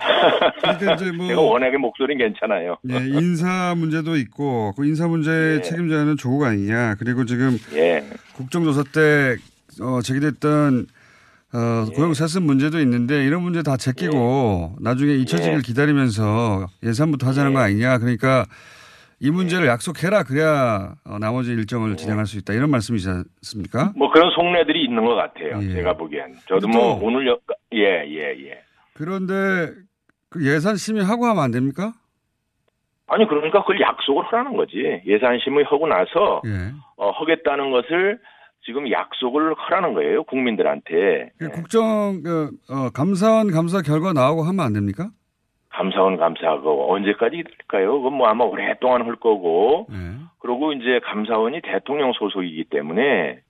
[0.61, 1.27] 그러니까 이제 뭐.
[1.29, 2.77] 제가 워낙에 목소리는 괜찮아요.
[2.91, 6.97] 예, 인사 문제도 있고 그 인사 문제 책임자는 조국 아니냐.
[6.99, 8.05] 그리고 지금 예.
[8.35, 9.37] 국정조사 때
[9.83, 10.87] 어, 제기됐던
[11.53, 17.61] 어, 고용 세습 문제도 있는데 이런 문제 다 제끼고 나중에 잊혀지길 기다리면서 예산부터 하자는 거
[17.61, 17.99] 아니냐.
[17.99, 18.47] 그러니까
[19.23, 20.23] 이 문제를 약속해라.
[20.23, 22.55] 그래야 어, 나머지 일정을 진행할 수 있다.
[22.55, 23.93] 이런 말씀이지 않습니까?
[23.95, 25.61] 뭐 그런 속내들이 있는 것 같아요.
[25.61, 26.35] 제가 보기엔.
[26.49, 27.39] 저도 뭐 또- 오늘 여,
[27.75, 28.63] 예, 예, 예.
[28.95, 29.73] 그런데
[30.31, 31.93] 그 예산 심의하고 하면 안 됩니까?
[33.09, 34.77] 아니 그러니까 그걸 약속을 하라는 거지.
[35.07, 36.73] 예산 심의하고 나서 예.
[36.97, 38.19] 어, 하겠다는 것을
[38.65, 40.25] 지금 약속을 하라는 거예요.
[40.25, 41.31] 국민들한테.
[41.39, 45.11] 그 국정 그, 어, 감사원 감사 결과 나오고 하면 안 됩니까?
[45.71, 47.99] 감사원 감사하고 언제까지 될까요?
[47.99, 49.87] 그건 뭐 아마 오랫동안 할 거고.
[49.89, 49.97] 네.
[50.41, 53.41] 그리고 이제 감사원이 대통령 소속이기 때문에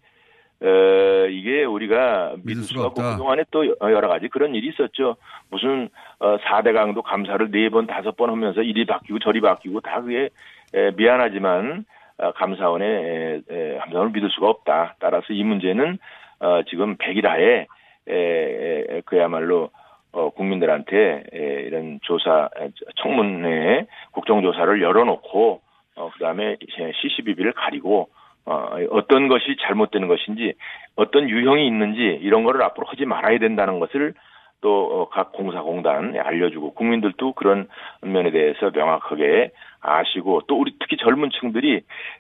[0.63, 5.17] 어, 이게 우리가 믿을 수가 없고 그동안에 또 여러 가지 그런 일이 있었죠.
[5.51, 10.29] 무슨 어, 4대 강도 감사를 네번 다섯 번 하면서 이리 바뀌고 저리 바뀌고 다 그게
[10.75, 11.87] 에, 미안하지만
[12.19, 14.97] 어, 감사원의 에, 에, 감사원을 믿을 수가 없다.
[15.01, 15.99] 따라서 이 문제는
[16.41, 17.67] 어, 지금 백일하에
[18.09, 19.71] 에, 에, 그야말로
[20.13, 25.61] 어, 국민들한테 에, 이런 조사 에, 청문회 국정조사를 열어놓고
[25.97, 26.57] 어, 그다음에
[27.03, 28.09] CCBB를 가리고
[28.47, 30.55] 어, 어떤 것이 잘못되는 것인지
[30.97, 34.15] 어떤 유형이 있는지 이런 거를 앞으로 하지 말아야 된다는 것을
[34.61, 37.67] 또 각 공사공단에 알려주고 국민들도 그런
[38.03, 39.51] 면에 대해서 명확하게
[39.81, 41.77] 아시고 또 우리 특히 젊은 층들이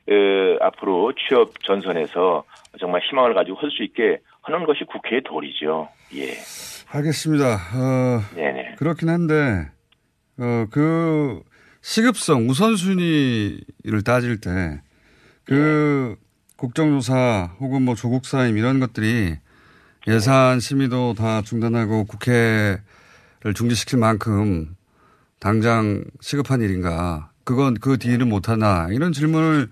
[0.08, 2.44] 어, 앞으로 취업 전선에서
[2.78, 5.88] 정말 희망을 가지고 할 수 있게 하는 것이 국회의 도리죠.
[6.14, 6.38] 예.
[6.88, 7.54] 알겠습니다.
[7.74, 8.74] 어, 네네.
[8.78, 9.70] 그렇긴 한데
[10.38, 11.42] 어, 그
[11.82, 16.16] 시급성 우선순위를 따질 때그
[16.56, 19.36] 국정조사 혹은 뭐 조국 사임 이런 것들이
[20.08, 22.80] 예산 심의도 다 중단하고 국회를
[23.54, 24.74] 중지시킬 만큼
[25.38, 27.30] 당장 시급한 일인가?
[27.44, 28.88] 그건 그 뒤를 못하나?
[28.90, 29.70] 이런 질문을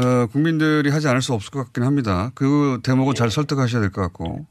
[0.00, 2.30] 어, 국민들이 하지 않을 수 없을 것 같긴 합니다.
[2.34, 4.46] 그 대목은 잘 설득하셔야 될 것 같고.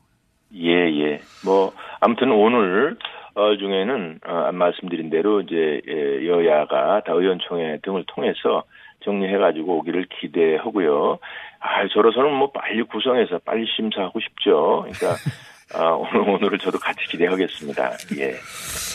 [1.48, 2.98] 뭐, 아무튼 오늘,
[3.34, 8.64] 어, 중에는, 어, 말씀드린 대로 이제, 예, 여야가 다 의원총회 등을 통해서
[9.06, 11.20] 정리해 가지고 오기를 기대하고요.
[11.60, 14.86] 아, 저로서는 뭐 빨리 구성해서 빨리 심사하고 싶죠.
[14.86, 15.16] 그러니까,
[15.74, 17.92] 아, 오늘, 오늘을 저도 같이 기대하겠습니다.
[18.18, 18.36] 예.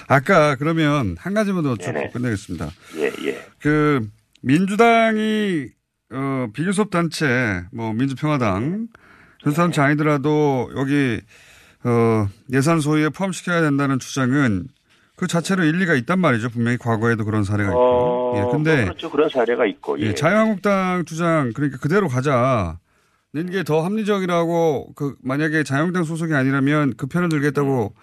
[0.08, 2.66] 아까 그러면 한 가지만 더좀 끝내겠습니다.
[2.98, 3.38] 예, 예.
[3.60, 4.00] 그,
[4.42, 5.66] 민주당이,
[6.12, 8.88] 어, 비교섭 단체, 뭐, 민주평화당,
[9.44, 11.20] 그사람이 아니더라도 여기,
[11.84, 14.68] 어, 예산 소위에 포함시켜야 된다는 주장은
[15.16, 16.50] 그 자체로 일리가 있단 말이죠.
[16.50, 17.80] 분명히 과거에도 그런 사례가 있고.
[17.80, 19.10] 어, 예, 근데 뭐 그렇죠.
[19.10, 20.00] 그런 사례가 있고.
[20.00, 20.06] 예.
[20.06, 22.78] 예, 자유한국당 주장 그러니까 그대로 가자.
[23.34, 27.94] 는게 더 합리적이라고 그 만약에 자유한국당 소속이 아니라면 그 편을 들겠다고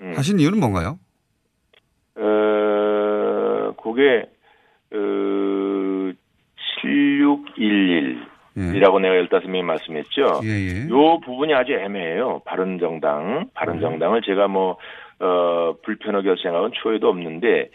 [0.00, 0.12] 음.
[0.16, 1.00] 하신 이유는 뭔가요?
[2.14, 4.30] 어, 그게
[4.92, 6.12] 어,
[6.82, 10.40] 7611 이라고 내가 15명이 말씀했죠.
[10.44, 10.88] 예, 예.
[10.88, 12.42] 요 부분이 아주 애매해요.
[12.44, 14.76] 바른정당, 바른정당을 제가 뭐
[15.20, 17.70] 어, 불편하게 할 생각은 초에도 없는데,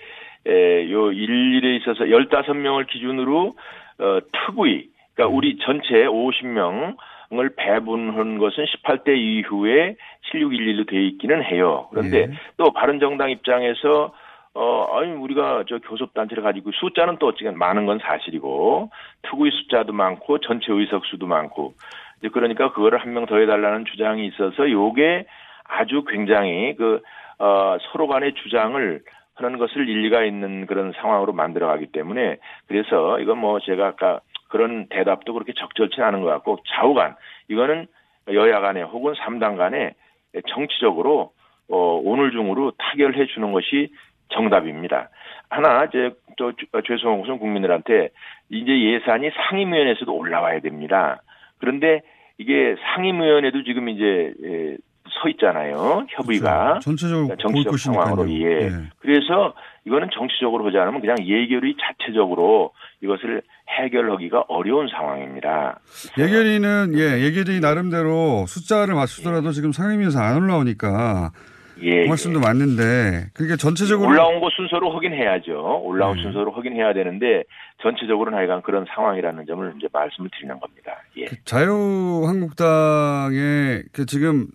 [0.47, 3.55] 에, 요 일일에 있어서 15명을 기준으로,
[3.99, 9.95] 어, 특의, 그러니까 우리 전체 50명을 배분한 것은 18대 이후에
[10.31, 11.87] 7611로 돼 있기는 해요.
[11.91, 12.29] 그런데 예.
[12.57, 14.13] 또 바른정당 입장에서
[14.55, 18.89] 어, 아니, 우리가 저 교섭단체를 가지고 숫자는 또 어찌간 많은 건 사실이고,
[19.23, 21.73] 특의 숫자도 많고, 전체 의석수도 많고,
[22.19, 25.25] 이제 그러니까 그거를 한 명 더 해달라는 주장이 있어서 요게
[25.65, 27.01] 아주 굉장히 그,
[27.39, 29.01] 어, 서로 간의 주장을
[29.35, 32.37] 하는 것을 일리가 있는 그런 상황으로 만들어 가기 때문에
[32.67, 37.15] 그래서 이건 뭐 제가 아까 그런 대답도 그렇게 적절치 않은 것 같고 좌우간
[37.49, 37.87] 이거는
[38.31, 39.93] 여야 간에 혹은 삼당 간에
[40.47, 41.31] 정치적으로
[41.69, 43.89] 어, 오늘 중으로 타결해 주는 것이
[44.29, 45.09] 정답입니다.
[45.49, 46.51] 하나 이제 또
[46.85, 48.09] 죄송한 것은 국민들한테
[48.49, 51.21] 이제 예산이 상임위원회에서도 올라와야 됩니다.
[51.59, 52.01] 그런데
[52.37, 54.33] 이게 상임위원회도 지금 이제
[55.21, 56.05] 서 있잖아요.
[56.09, 56.79] 협의가 그렇죠.
[56.79, 58.69] 전체적으로 그러니까 정치적 상황으로 예.
[58.69, 58.71] 네.
[58.99, 59.53] 그래서
[59.85, 62.71] 이거는 정치적으로 하지 않으면 그냥 예결위 자체적으로
[63.01, 65.79] 이것을 해결하기가 어려운 상황입니다.
[66.17, 69.51] 예결위는 예 예결위 나름대로 숫자를 맞추더라도 예.
[69.51, 71.31] 지금 상임위에서 안 올라오니까
[71.81, 72.43] 예, 그 말씀도 예.
[72.43, 75.81] 맞는데 그러니까 전체적으로 올라온 거 순서로 확인해야죠.
[75.83, 76.21] 올라온 예.
[76.23, 77.43] 순서로 확인해야 되는데
[77.81, 80.97] 전체적으로는 하여간 그런 상황이라는 점을 이제 말씀을 드리는 겁니다.
[81.17, 81.25] 예.
[81.25, 82.53] 그 자유한국당의
[83.91, 84.47] 그 지금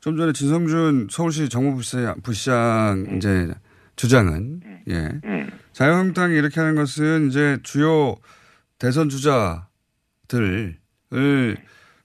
[0.00, 3.16] 좀 전에 진성준 서울시 정무부시장 부시장 음.
[3.16, 3.48] 이제
[3.96, 4.80] 주장은 음.
[4.88, 5.50] 예 음.
[5.72, 8.16] 자유한국당이 이렇게 하는 것은 이제 주요
[8.78, 10.76] 대선 주자들을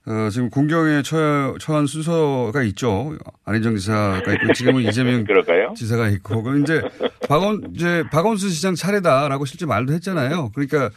[0.09, 3.15] 어, 지금 공경에 처, 처한 순서가 있죠.
[3.45, 5.23] 안희정 지사가 있고 지금은 이재명
[5.77, 6.81] 지사가 있고 그럼 이제
[7.27, 10.49] 박원 이제 박원순 시장 차례다라고 실제 말도 했잖아요.
[10.55, 10.89] 그러니까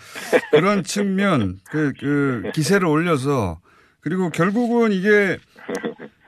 [0.50, 3.60] 그런 측면 그, 그 기세를 올려서
[4.00, 5.38] 그리고 결국은 이게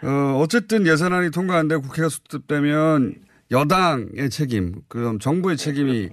[0.02, 3.14] 어, 어쨌든 예산안이 통과한데 국회가 수습되면
[3.50, 6.10] 여당의 책임, 그럼 정부의 책임이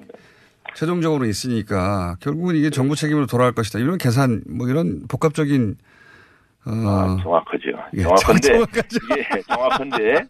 [0.75, 3.79] 최종적으로 있으니까 결국은 이게 정부 책임으로 돌아갈 것이다.
[3.79, 5.90] 이런 계산, 뭐 이런 복합적인 어.
[6.65, 7.69] 아, 정확하죠.
[7.95, 10.23] 예, 정확한데 이게 정확한데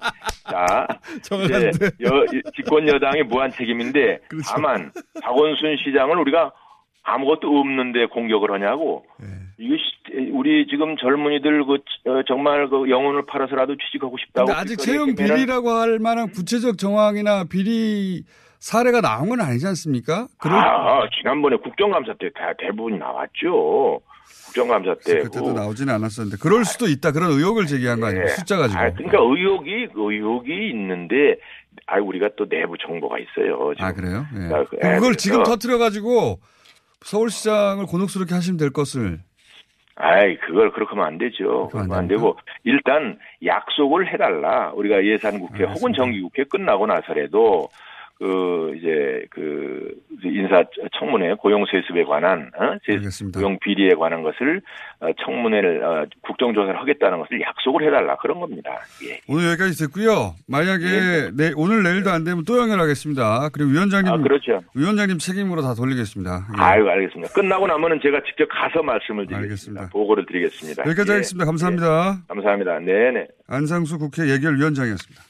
[0.49, 0.88] 자
[1.45, 1.71] 이제
[2.03, 2.25] 여,
[2.55, 4.49] 집권 여당의 무한 책임인데 그렇죠.
[4.49, 6.51] 다만 박원순 시장을 우리가
[7.03, 9.03] 아무것도 없는데 공격을 하냐고.
[9.19, 9.27] 네.
[9.57, 9.75] 이게
[10.32, 14.53] 우리 지금 젊은이들 그 어, 정말 그 영혼을 팔아서라도 취직하고 싶다고.
[14.53, 18.23] 아직 채용 비리라고 할 만한 구체적 정황이나 비리
[18.59, 20.27] 사례가 나온 건 아니지 않습니까?
[20.38, 20.55] 그럴...
[20.57, 24.01] 아, 지난번에 국정감사 때 다 대부분 나왔죠.
[24.56, 28.24] 국정감사 때 그때도 나오지는 않았었는데 그럴 수도 있다 그런 의혹을 제기한 거 아니에요?
[28.24, 28.28] 예.
[28.28, 28.80] 숫자 가지고.
[28.80, 31.38] 아, 그러니까 의혹이 의혹이 있는데
[31.88, 33.74] 아 우리가 또 내부 정보가 있어요.
[33.76, 33.86] 지금.
[33.86, 34.26] 아 그래요?
[34.34, 34.47] 예.
[34.47, 36.39] 그러니까 그- 그걸 예, 지금 터트려 가지고
[37.04, 39.20] 서울시장을 곤혹스럽게 하시면 될 것을
[39.95, 41.70] 아이 그걸 그렇게 하면 안 되죠.
[41.72, 44.72] 그러면 안 되고 일단 약속을 해달라.
[44.74, 47.70] 우리가 예산국회 혹은 정기국회 끝나고 나서라도
[48.22, 50.63] 그 이제 그 인사
[50.99, 52.78] 청문회 고용 세습에 관한 어?
[52.86, 52.99] 세-
[53.34, 54.61] 고용 비리에 관한 것을
[54.99, 58.78] 어, 청문회를 어, 국정조사를 하겠다는 것을 약속을 해달라 그런 겁니다.
[59.09, 59.19] 예.
[59.28, 60.36] 오늘 여기까지 듣고요.
[60.47, 61.32] 만약에 네.
[61.36, 63.49] 내, 오늘 내일도 안 되면 또 연결하겠습니다.
[63.53, 64.61] 그리고 위원장님 아, 그렇죠.
[64.76, 66.45] 위원장님 책임으로 다 돌리겠습니다.
[66.59, 66.61] 예.
[66.61, 67.34] 아유 알겠습니다.
[67.34, 69.89] 끝나고 나면은 제가 직접 가서 말씀을 드리겠습니다.
[69.89, 70.84] 보고를 드리겠습니다.
[70.86, 71.13] 여기까지 예.
[71.15, 71.45] 하겠습니다.
[71.45, 72.19] 감사합니다.
[72.22, 72.28] 예.
[72.28, 72.78] 감사합니다.
[72.82, 73.26] 네네.
[73.47, 75.24] 안상수 국회 예결위원장이었습니다.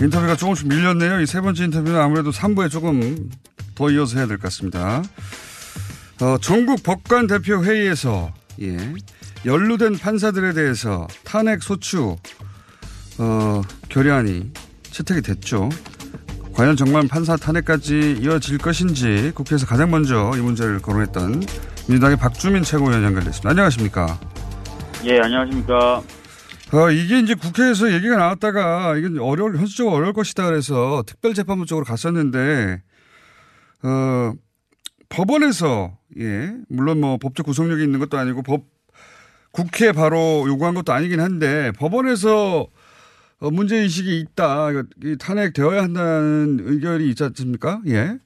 [0.00, 1.20] 인터뷰가 조금씩 밀렸네요.
[1.20, 3.30] 이 세 번째 인터뷰는 아무래도 3부에 조금
[3.74, 5.02] 더 이어서 해야 될 것 같습니다.
[6.20, 8.76] 어, 전국 법관 대표 회의에서 예,
[9.46, 12.16] 연루된 판사들에 대해서 탄핵 소추
[13.18, 14.50] 어, 결의안이
[14.90, 15.68] 채택이 됐죠.
[16.54, 21.42] 과연 정말 판사 탄핵까지 이어질 것인지 국회에서 가장 먼저 이 문제를 거론했던
[21.88, 23.50] 민주당의 박주민 최고위원 연결됐습니다.
[23.50, 24.18] 안녕하십니까?
[25.04, 26.02] 예, 안녕하십니까.
[26.72, 32.80] 어, 이게 이제 국회에서 얘기가 나왔다가 이건 어려울, 현실적으로 어려울 것이다 그래서 특별재판부 쪽으로 갔었는데,
[33.82, 34.32] 어,
[35.08, 38.64] 법원에서, 예, 물론 뭐 법적 구속력이 있는 것도 아니고 법,
[39.50, 42.68] 국회 바로 요구한 것도 아니긴 한데, 법원에서
[43.40, 44.68] 어, 문제의식이 있다,
[45.18, 47.80] 탄핵되어야 한다는 의견이 있지 않습니까?
[47.86, 48.18] 예.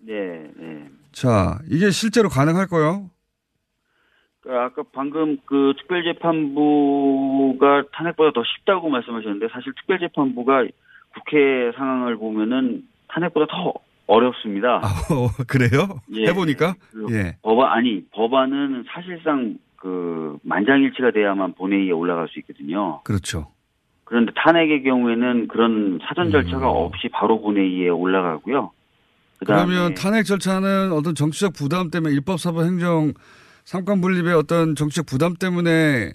[0.00, 0.88] 네, 네.
[1.12, 3.10] 자, 이게 실제로 가능할까요?
[4.46, 10.64] 그 아까 방금 그 특별재판부가 탄핵보다 더 쉽다고 말씀하셨는데 사실 특별재판부가
[11.14, 13.74] 국회 상황을 보면은 탄핵보다 더
[14.06, 14.76] 어렵습니다.
[14.76, 16.00] 어, 그래요?
[16.14, 16.28] 예.
[16.28, 16.76] 해보니까?
[16.92, 17.36] 그 예.
[17.42, 23.00] 법안 아니 법안은 사실상 그 만장일치가 돼야만 본회의에 올라갈 수 있거든요.
[23.02, 23.48] 그렇죠.
[24.04, 28.70] 그런데 탄핵의 경우에는 그런 사전 절차가 없이 바로 본회의에 올라가고요.
[29.40, 29.66] 그다음에 음.
[29.66, 33.12] 그러면 탄핵 절차는 어떤 정치적 부담 때문에 입법, 사법, 행정
[33.66, 36.12] 삼권 분립의 어떤 정치적 부담 때문에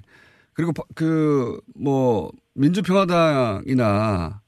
[0.53, 4.39] 그리고 그 뭐 민주평화당이나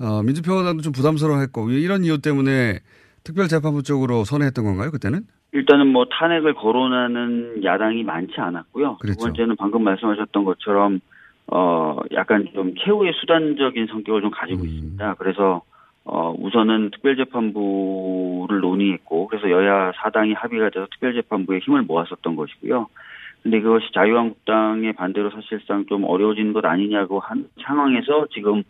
[0.00, 2.80] 어 민주평화당도 좀 부담스러워했고 이런 이유 때문에
[3.22, 5.22] 특별재판부 쪽으로 선회했던 건가요 그때는?
[5.52, 8.96] 일단은 뭐 탄핵을 거론하는 야당이 많지 않았고요.
[8.98, 9.18] 그렇죠.
[9.18, 11.00] 두 번째는 방금 말씀하셨던 것처럼
[11.46, 14.66] 어 약간 좀 최후의 수단적인 성격을 좀 가지고 음.
[14.66, 15.14] 있습니다.
[15.14, 15.62] 그래서
[16.04, 22.88] 어 우선은 특별재판부를 논의했고 그래서 여야 사당이 합의가 돼서 특별재판부에 힘을 모았었던 것이고요.
[23.42, 28.62] 근데 그것이 자유한국당의 반대로 사실상 좀 어려워지는 것 아니냐고 한 상황에서 지금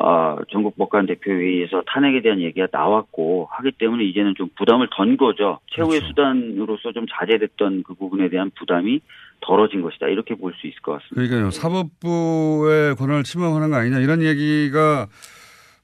[0.00, 5.58] 어, 전국 법관 대표회의에서 탄핵에 대한 얘기가 나왔고 하기 때문에 이제는 좀 부담을 던 거죠.
[5.74, 6.06] 최후의 그렇죠.
[6.08, 9.00] 수단으로서 좀 자제됐던 그 부분에 대한 부담이
[9.42, 10.06] 덜어진 것이다.
[10.06, 11.14] 이렇게 볼 수 있을 것 같습니다.
[11.16, 15.08] 그러니까요 사법부의 권한을 침범하는 거 아니냐 이런 얘기가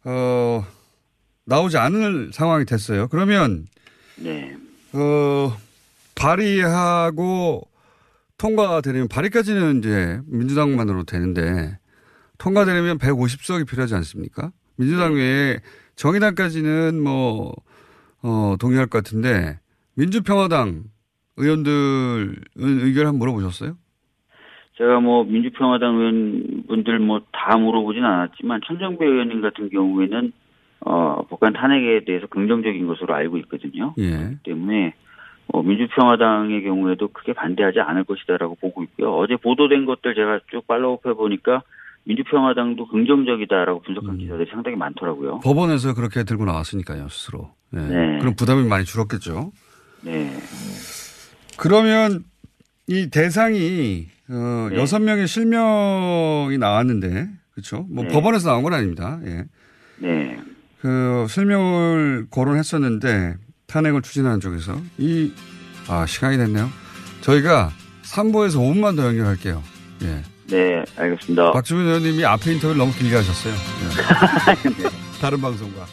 [0.07, 0.63] 어
[1.49, 3.09] 나오지 않을 상황이 됐어요.
[3.09, 3.67] 그러면
[4.23, 4.55] 네.
[4.93, 5.53] 어
[6.15, 7.63] 발의하고
[8.37, 11.79] 통과가 되려면 발의까지는 이제 민주당만으로 되는데
[12.39, 14.53] 통과되려면 150석이 필요하지 않습니까?
[14.77, 15.59] 민주당 외에
[15.97, 17.53] 정의당까지는 뭐,
[18.23, 19.59] 어, 동의할 것 같은데
[19.95, 20.85] 민주평화당
[21.37, 23.77] 의원들 의견 한번 물어보셨어요?
[24.77, 30.33] 제가 뭐 민주평화당 의원분들 뭐 다 물어보진 않았지만 천정배 의원님 같은 경우에는
[30.81, 33.95] 어 법관 탄핵에 대해서 긍정적인 것으로 알고 있거든요.
[33.99, 34.37] 예.
[34.45, 34.95] 때문에
[35.49, 39.17] 어, 민주평화당의 경우에도 크게 반대하지 않을 것이다라고 보고 있고요.
[39.17, 41.63] 어제 보도된 것들 제가 쭉 팔로우해 보니까
[42.05, 44.19] 민주평화당도 긍정적이다라고 분석한 음.
[44.19, 45.41] 기사들이 상당히 많더라고요.
[45.41, 47.51] 법원에서 그렇게 들고 나왔으니까요, 스스로.
[47.75, 47.79] 예.
[47.79, 48.19] 네.
[48.19, 49.53] 그럼 부담이 많이 줄었겠죠.
[50.03, 50.31] 네.
[51.57, 52.25] 그러면
[52.87, 54.77] 이 대상이 어, 네.
[54.77, 57.87] 여섯 명의 실명이 나왔는데, 그렇죠?
[57.91, 58.11] 뭐 네.
[58.11, 59.19] 법원에서 나온 건 아닙니다.
[59.25, 59.45] 예.
[59.99, 60.39] 네.
[60.81, 63.35] 그 실명을 거론했었는데
[63.67, 65.33] 탄핵을 추진하는 쪽에서 이
[65.89, 66.71] 아, 시간이 됐네요.
[67.21, 67.71] 저희가
[68.05, 69.63] 3부에서 5분만 더 연결할게요.
[70.03, 70.23] 예.
[70.47, 71.53] 네, 알겠습니다.
[71.53, 73.53] 박주민 의원님이 앞에 인터뷰를 너무 길게 하셨어요.
[73.55, 74.89] 예.
[75.21, 75.87] 다른 방송과.